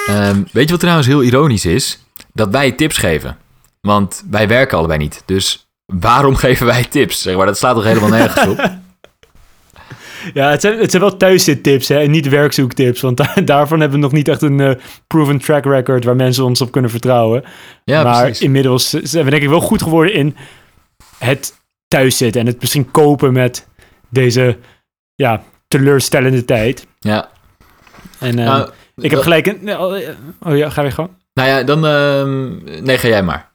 [0.06, 2.06] Ehm, weet je wat trouwens heel ironisch is?
[2.34, 3.38] Dat wij tips geven.
[3.82, 5.24] Want wij werken allebei niet.
[5.26, 7.22] Dus waarom geven wij tips?
[7.22, 8.70] Zeg maar, dat slaat toch helemaal nergens op?
[10.34, 13.02] Ja, het zijn, het zijn wel thuiszittips hè, en niet werkzoektips.
[13.02, 14.76] Want da- daarvan hebben we nog niet echt een eh,
[15.08, 17.44] proven track record waar mensen ons op kunnen vertrouwen.
[17.84, 18.42] Ja, maar precies.
[18.42, 20.36] inmiddels zijn we denk ik wel goed geworden in
[21.18, 21.54] het
[21.88, 22.42] thuiszitten.
[22.42, 23.68] En het misschien kopen met
[24.10, 24.58] deze
[25.16, 26.88] ja, teleurstellende tijd.
[27.00, 27.30] Ja.
[28.20, 29.78] En eh, Nou, ik heb gelijk een...
[30.40, 31.16] Oh ja, ga weer gewoon.
[31.34, 31.86] Nou ja, dan...
[31.86, 33.52] ehm, nee, ga jij maar.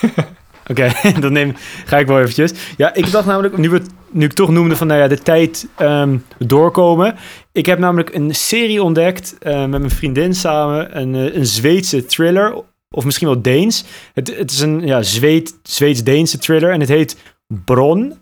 [0.66, 1.52] Oké, dan neem,
[1.84, 2.52] ga ik wel eventjes.
[2.76, 5.68] Ja, ik dacht namelijk, nu, we, nu ik toch noemde van nou ja, de tijd
[5.76, 7.16] ehm, doorkomen.
[7.52, 11.00] Ik heb namelijk een serie ontdekt eh, met mijn vriendin samen.
[11.00, 13.84] Een, eh, een Zweedse thriller, of misschien wel Deens.
[14.12, 17.16] Het, het is een ja, Zweed, Zweeds-Deense thriller en het heet
[17.64, 18.14] Bron.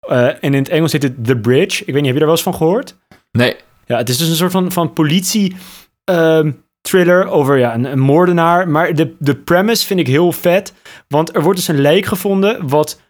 [0.00, 1.84] Eh, en in het Engels heet het The Bridge.
[1.84, 2.96] Ik weet niet, heb je daar wel eens van gehoord?
[3.32, 3.56] Nee.
[3.86, 5.56] Ja, het is dus een soort van, van politie
[6.04, 6.50] ehm,
[6.82, 8.68] thriller over ja, een, een moordenaar.
[8.68, 10.72] Maar de, de premise vind ik heel vet.
[11.08, 13.00] Want er wordt dus een lijk gevonden wat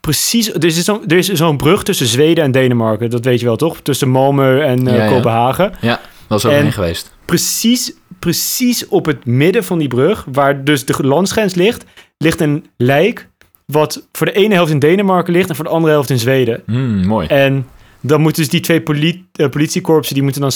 [0.00, 0.52] precies...
[0.54, 3.10] Er is zo'n is zo'n brug tussen Zweden en Denemarken.
[3.10, 3.80] Dat weet je wel, toch?
[3.80, 5.08] Tussen Malmö en eh, Ja, ja.
[5.08, 5.72] Kopenhagen.
[5.80, 7.14] Dat was overheen En- geweest.
[7.24, 11.84] Precies, precies op het midden van die brug, waar dus de landsgrens ligt,
[12.18, 13.28] ligt een lijk
[13.66, 16.62] wat voor de ene helft in Denemarken ligt en voor de andere helft in Zweden.
[16.66, 17.26] Hmm, mooi.
[17.26, 17.66] En
[18.00, 20.52] dan moeten dus die twee poli eh, politiekorpsen, die moeten dan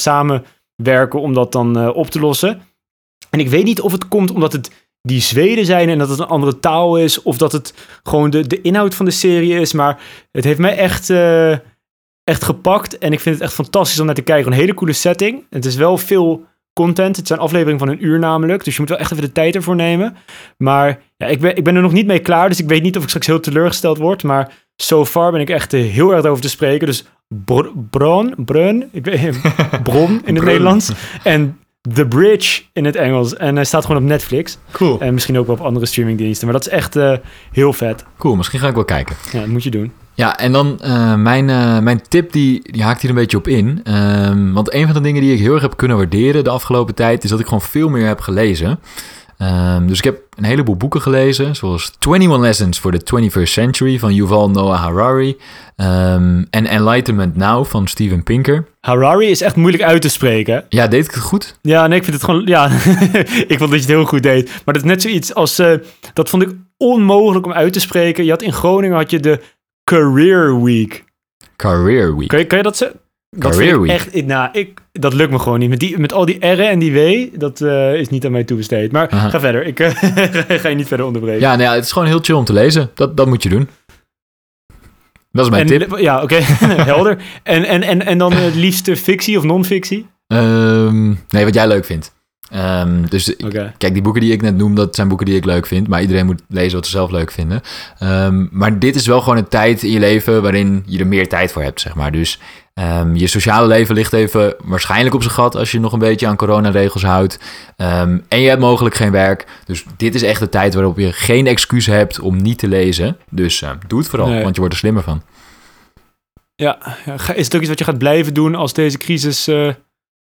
[0.77, 2.63] samenwerken om dat dan eh, op te lossen.
[3.31, 4.71] En ik weet niet of het komt omdat het
[5.03, 8.47] die Zweden zijn en dat het een andere taal is, of dat het gewoon de,
[8.47, 9.73] de inhoud van de serie is.
[9.73, 10.01] Maar
[10.33, 11.53] het heeft mij echt, eh,
[12.25, 14.53] echt gepakt en ik vind het echt fantastisch om naar te kijken.
[14.53, 15.45] Een hele coole setting.
[15.51, 17.17] Het is wel veel content.
[17.17, 19.55] Het zijn afleveringen van een uur namelijk, dus je moet wel echt even de tijd
[19.55, 20.17] ervoor nemen.
[20.59, 22.97] Maar ja, ik, ben, ik ben er nog niet mee klaar, dus ik weet niet
[22.97, 24.23] of ik straks heel teleurgesteld word.
[24.23, 26.87] Maar so far ben ik echt eh, heel erg over te spreken.
[26.87, 29.41] Dus br Bron, Brun, ik weet
[29.83, 30.45] Bron in het.
[30.45, 30.93] Nederlands.
[31.23, 31.59] En
[31.95, 33.37] The Bridge in het Engels.
[33.37, 34.59] En hij staat gewoon op Netflix.
[34.71, 35.01] Cool.
[35.01, 36.47] En misschien ook wel op andere streamingdiensten.
[36.47, 37.13] Maar dat is echt eh,
[37.53, 38.05] heel vet.
[38.19, 39.17] Cool, misschien ga ik wel kijken.
[39.33, 39.93] Ja, dat moet je doen.
[40.15, 43.49] Ja, en dan eh, mijn, eh, mijn tip, die, die haakt hier een beetje op
[43.49, 43.81] in.
[43.85, 46.95] Ehm, want een van de dingen die ik heel erg heb kunnen waarderen de afgelopen
[46.95, 47.25] tijd...
[47.25, 48.79] is dat ik gewoon veel meer heb gelezen.
[49.39, 51.57] Ehm, dus ik heb een heleboel boeken gelezen...
[51.57, 55.37] zoals 21 Lessons for the 21st Century van Yuval Noah Harari...
[55.77, 58.67] ehm, en Enlightenment Now van Steven Pinker.
[58.81, 60.65] Harari is echt moeilijk uit te spreken.
[60.69, 61.59] Ja, deed ik het goed?
[61.63, 62.43] Ja, nee, ik vind het gewoon...
[62.47, 62.67] Ja,
[63.53, 64.47] ik vond dat je het heel goed deed.
[64.65, 65.59] Maar dat is net zoiets als...
[65.59, 65.73] eh,
[66.13, 68.25] dat vond ik onmogelijk om uit te spreken.
[68.25, 69.41] Je had in Groningen had je de
[69.85, 71.05] Career Week.
[71.57, 72.29] Career Week.
[72.29, 73.01] Kan je, kan je dat zeggen?
[73.31, 74.15] Dat Career vind ik Week.
[74.15, 74.27] echt...
[74.27, 75.69] Nou, ik, dat lukt me gewoon niet.
[75.69, 78.45] Met, die, met al die R'en en die W, dat eh, is niet aan mij
[78.45, 78.93] toebesteed.
[78.93, 79.29] Maar Aha.
[79.29, 79.67] ga verder.
[79.67, 79.91] Ik eh,
[80.61, 81.41] ga je niet verder onderbreken.
[81.41, 82.91] Ja, nou ja, het is gewoon heel chill om te lezen.
[82.95, 83.69] Dat, dat moet je doen.
[85.33, 85.99] Dat is mijn en, tip.
[85.99, 86.37] Ja, oké.
[86.93, 87.19] Helder.
[87.43, 90.07] En, en, en, en dan het liefste fictie of non-fictie?
[90.27, 92.16] Ehm, nee, wat jij leuk vindt.
[92.51, 93.37] Ehm, dus.
[93.79, 95.89] Kijk, die boeken die ik net noem, dat zijn boeken die ik leuk vind.
[95.89, 97.61] Maar iedereen moet lezen wat ze zelf leuk vinden.
[97.99, 101.29] Ehm, maar dit is wel gewoon een tijd in je leven waarin je er meer
[101.29, 102.13] tijd voor hebt, zeg maar.
[102.13, 102.41] Dus
[102.75, 106.27] ehm, je sociale leven ligt even waarschijnlijk op zijn gat als je nog een beetje
[106.27, 107.39] aan coronaregels houdt.
[107.77, 109.47] En je hebt mogelijk geen werk.
[109.65, 113.17] Dus dit is echt de tijd waarop je geen excuus hebt om niet te lezen.
[113.31, 114.43] Dus doe het vooral, Nee.
[114.43, 115.23] want je wordt er slimmer van.
[116.57, 116.79] Ja,
[117.35, 119.69] is het ook iets wat je gaat blijven doen als deze crisis eh,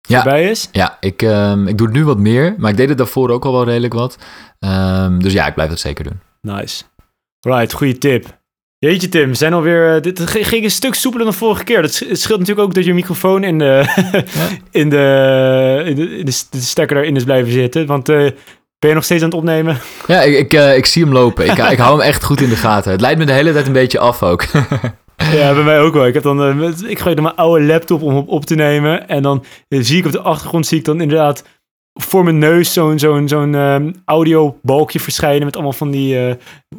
[0.07, 0.21] Ja.
[0.21, 0.69] voorbij is?
[0.71, 3.45] Ja, ik, ehm, ik doe het nu wat meer, maar ik deed het daarvoor ook
[3.45, 4.17] al wel redelijk wat.
[4.59, 6.19] Ehm, dus ja, ik blijf het zeker doen.
[6.41, 6.83] Nice.
[7.39, 8.37] Right, goede tip.
[8.77, 9.95] Jeetje Tim, we zijn alweer...
[9.95, 11.81] eh, dit ging een stuk soepeler dan vorige keer.
[11.81, 13.85] Dat scheelt natuurlijk ook dat je microfoon in de,
[14.71, 17.85] in de, in de, in de, de stekker erin is blijven zitten.
[17.85, 18.29] Want eh,
[18.79, 19.79] Ben je nog steeds aan het opnemen?
[20.07, 21.45] Ja, ik, ik, eh, ik zie hem lopen.
[21.45, 22.91] Ik, ik hou hem echt goed in de gaten.
[22.91, 24.45] Het leidt me de hele tijd een beetje af ook.
[25.37, 26.05] Ja, bij mij ook wel.
[26.05, 29.07] Ik, heb dan, eh, ik gebruik dan mijn oude laptop om op, op te nemen.
[29.07, 31.43] En dan eh, zie ik op de achtergrond zie ik dan inderdaad
[31.99, 36.35] voor mijn neus zo'n zo'n zo'n ehm, audiobalkje verschijnen met allemaal van die eh,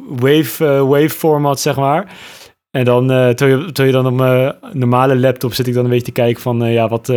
[0.09, 2.15] wave, wave format, zeg maar.
[2.71, 5.89] En dan, terwijl, je, terwijl je dan op mijn normale laptop zit ik dan een
[5.89, 7.07] beetje te kijken van, ja, wat,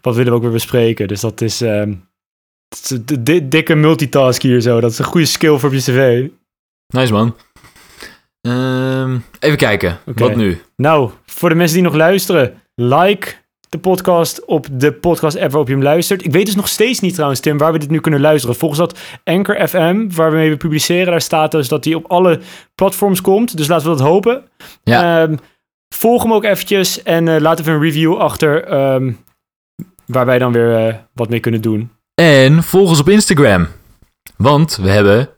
[0.00, 1.08] wat willen we ook weer bespreken.
[1.08, 1.92] Dus dat is, ehm,
[3.42, 4.80] dikke multitask hier zo.
[4.80, 6.28] Dat is een goede skill voor op je cv.
[6.94, 7.34] nice man.
[8.48, 9.98] Ehm, even kijken.
[10.04, 10.60] Wat nu?
[10.76, 13.34] Nou, voor de mensen die nog luisteren, like
[13.68, 16.24] de podcast op de podcast app waarop je hem luistert.
[16.24, 18.56] Ik weet dus nog steeds niet trouwens, Tim, waar we dit nu kunnen luisteren.
[18.56, 22.40] Volgens dat Anchor FM, waar we mee publiceren, daar staat dus dat hij op alle
[22.74, 23.56] platforms komt.
[23.56, 24.42] Dus laten we dat hopen.
[24.82, 25.22] Ja.
[25.22, 25.36] Ehm,
[25.94, 29.12] volg hem ook eventjes en eh, laat even een review achter ehm,
[30.06, 31.90] waar wij dan weer eh, wat mee kunnen doen.
[32.14, 33.66] En volg ons op Instagram.
[34.36, 35.28] Want we hebben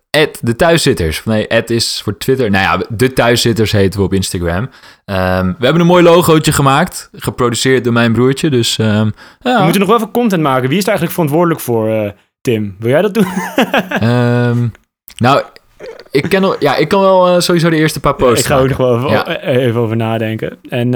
[0.40, 1.24] de thuiszitters.
[1.24, 2.50] Nee, is voor Twitter.
[2.50, 4.68] Nou ja, de thuiszitters heten we op Instagram.
[5.04, 7.10] Ehm, we hebben een mooi logootje gemaakt.
[7.12, 8.50] Geproduceerd door mijn broertje.
[8.50, 9.56] Dus ehm, ja.
[9.56, 10.68] We moeten nog wel even content maken.
[10.68, 12.76] Wie is er eigenlijk verantwoordelijk voor, eh, Tim?
[12.78, 13.26] Wil jij dat doen?
[14.00, 14.68] Ehm,
[15.16, 15.42] nou,
[16.10, 18.58] ik, ken al, ja, ik kan wel eh, sowieso de eerste paar posts ik ga
[18.58, 19.00] ook nog maken.
[19.02, 19.40] wel even, Ja.
[19.40, 20.58] even over nadenken.
[20.68, 20.92] En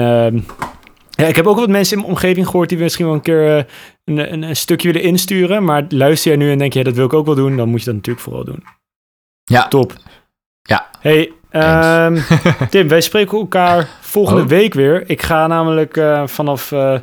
[1.15, 3.57] ja, ik heb ook wat mensen in mijn omgeving gehoord die misschien wel een keer
[3.57, 3.63] eh,
[4.05, 5.63] een, een, een stukje willen insturen.
[5.63, 7.79] Maar luister jij nu en denk je, dat wil ik ook wel doen, dan moet
[7.79, 8.63] je dat natuurlijk vooral doen.
[9.45, 9.67] Ja.
[9.67, 9.93] Top.
[10.61, 10.85] Ja.
[10.99, 12.17] Hey, ehm,
[12.69, 14.47] Tim, wij spreken elkaar volgende Oh.
[14.47, 15.03] week weer.
[15.09, 16.99] Ik ga namelijk eh, vanaf eh,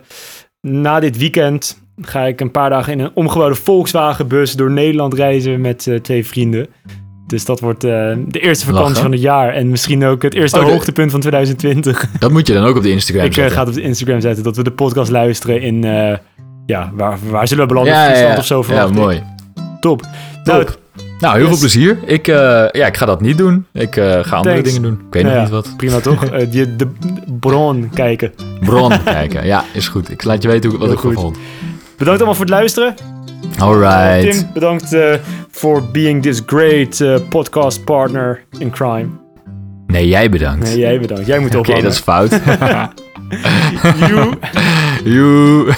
[0.60, 5.60] na dit weekend ga ik een paar dagen in een omgebouwde Volkswagenbus door Nederland reizen
[5.60, 6.66] met eh, twee vrienden.
[7.26, 9.02] Dus dat wordt de eerste vakantie Lachen.
[9.02, 9.54] van het jaar.
[9.54, 12.06] En misschien ook het eerste Oh, de- hoogtepunt van 2020.
[12.18, 13.52] Dat moet je dan ook op de Instagram ik zetten.
[13.54, 15.82] ga het op de Instagram zetten dat we de podcast luisteren in...
[16.66, 17.92] ja, waar, waar zullen we belanden?
[17.94, 18.38] ja, ja, Friesland ja.
[18.58, 18.90] of zo ja, ik.
[18.90, 19.22] mooi.
[19.80, 20.00] Top.
[20.00, 20.10] Nou,
[20.44, 20.44] Top.
[20.44, 20.64] Nou,
[21.30, 21.48] heel Yes.
[21.48, 21.98] veel plezier.
[22.06, 22.34] Ik, eh,
[22.70, 23.66] ja, ik ga dat niet doen.
[23.72, 24.92] Ik eh, ga andere dingen doen.
[24.92, 25.40] Ik weet Nou nog ja.
[25.56, 25.76] niet wat.
[25.76, 26.24] prima toch?
[26.32, 26.88] Eh, die, de
[27.40, 28.32] bron kijken.
[28.60, 29.46] Bron kijken.
[29.46, 30.10] Ja, is goed.
[30.10, 31.14] Ik laat je weten hoe, wat Heel ik goed.
[31.14, 31.36] vond.
[31.96, 32.94] Bedankt allemaal voor het luisteren.
[33.58, 34.30] Alright.
[34.30, 35.14] Tim, bedankt eh,
[35.50, 39.06] voor being this great eh, podcast partner in crime.
[39.86, 40.64] Nee, jij bedankt.
[40.64, 41.26] Nee, jij bedankt.
[41.26, 41.82] Jij moet Oké, ophangen.
[41.82, 42.40] dat is fout.
[44.08, 44.32] You.
[45.04, 45.72] Joe.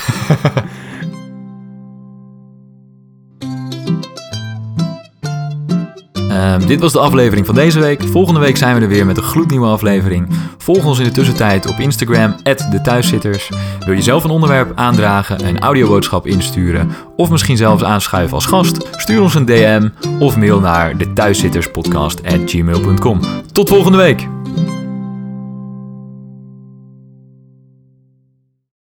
[6.34, 8.02] Ehm, dit was de aflevering van deze week.
[8.02, 10.28] Volgende week zijn we er weer met een gloednieuwe aflevering.
[10.58, 13.50] Volg ons in de tussentijd op Instagram, de thuiszitters.
[13.86, 16.90] Wil je zelf een onderwerp aandragen, een audioboodschap insturen...
[17.16, 18.88] of misschien zelfs aanschuiven als gast?
[18.92, 23.20] Stuur ons een DM of mail naar de thuiszitterspodcast@gmail.com.
[23.52, 24.43] Tot volgende week!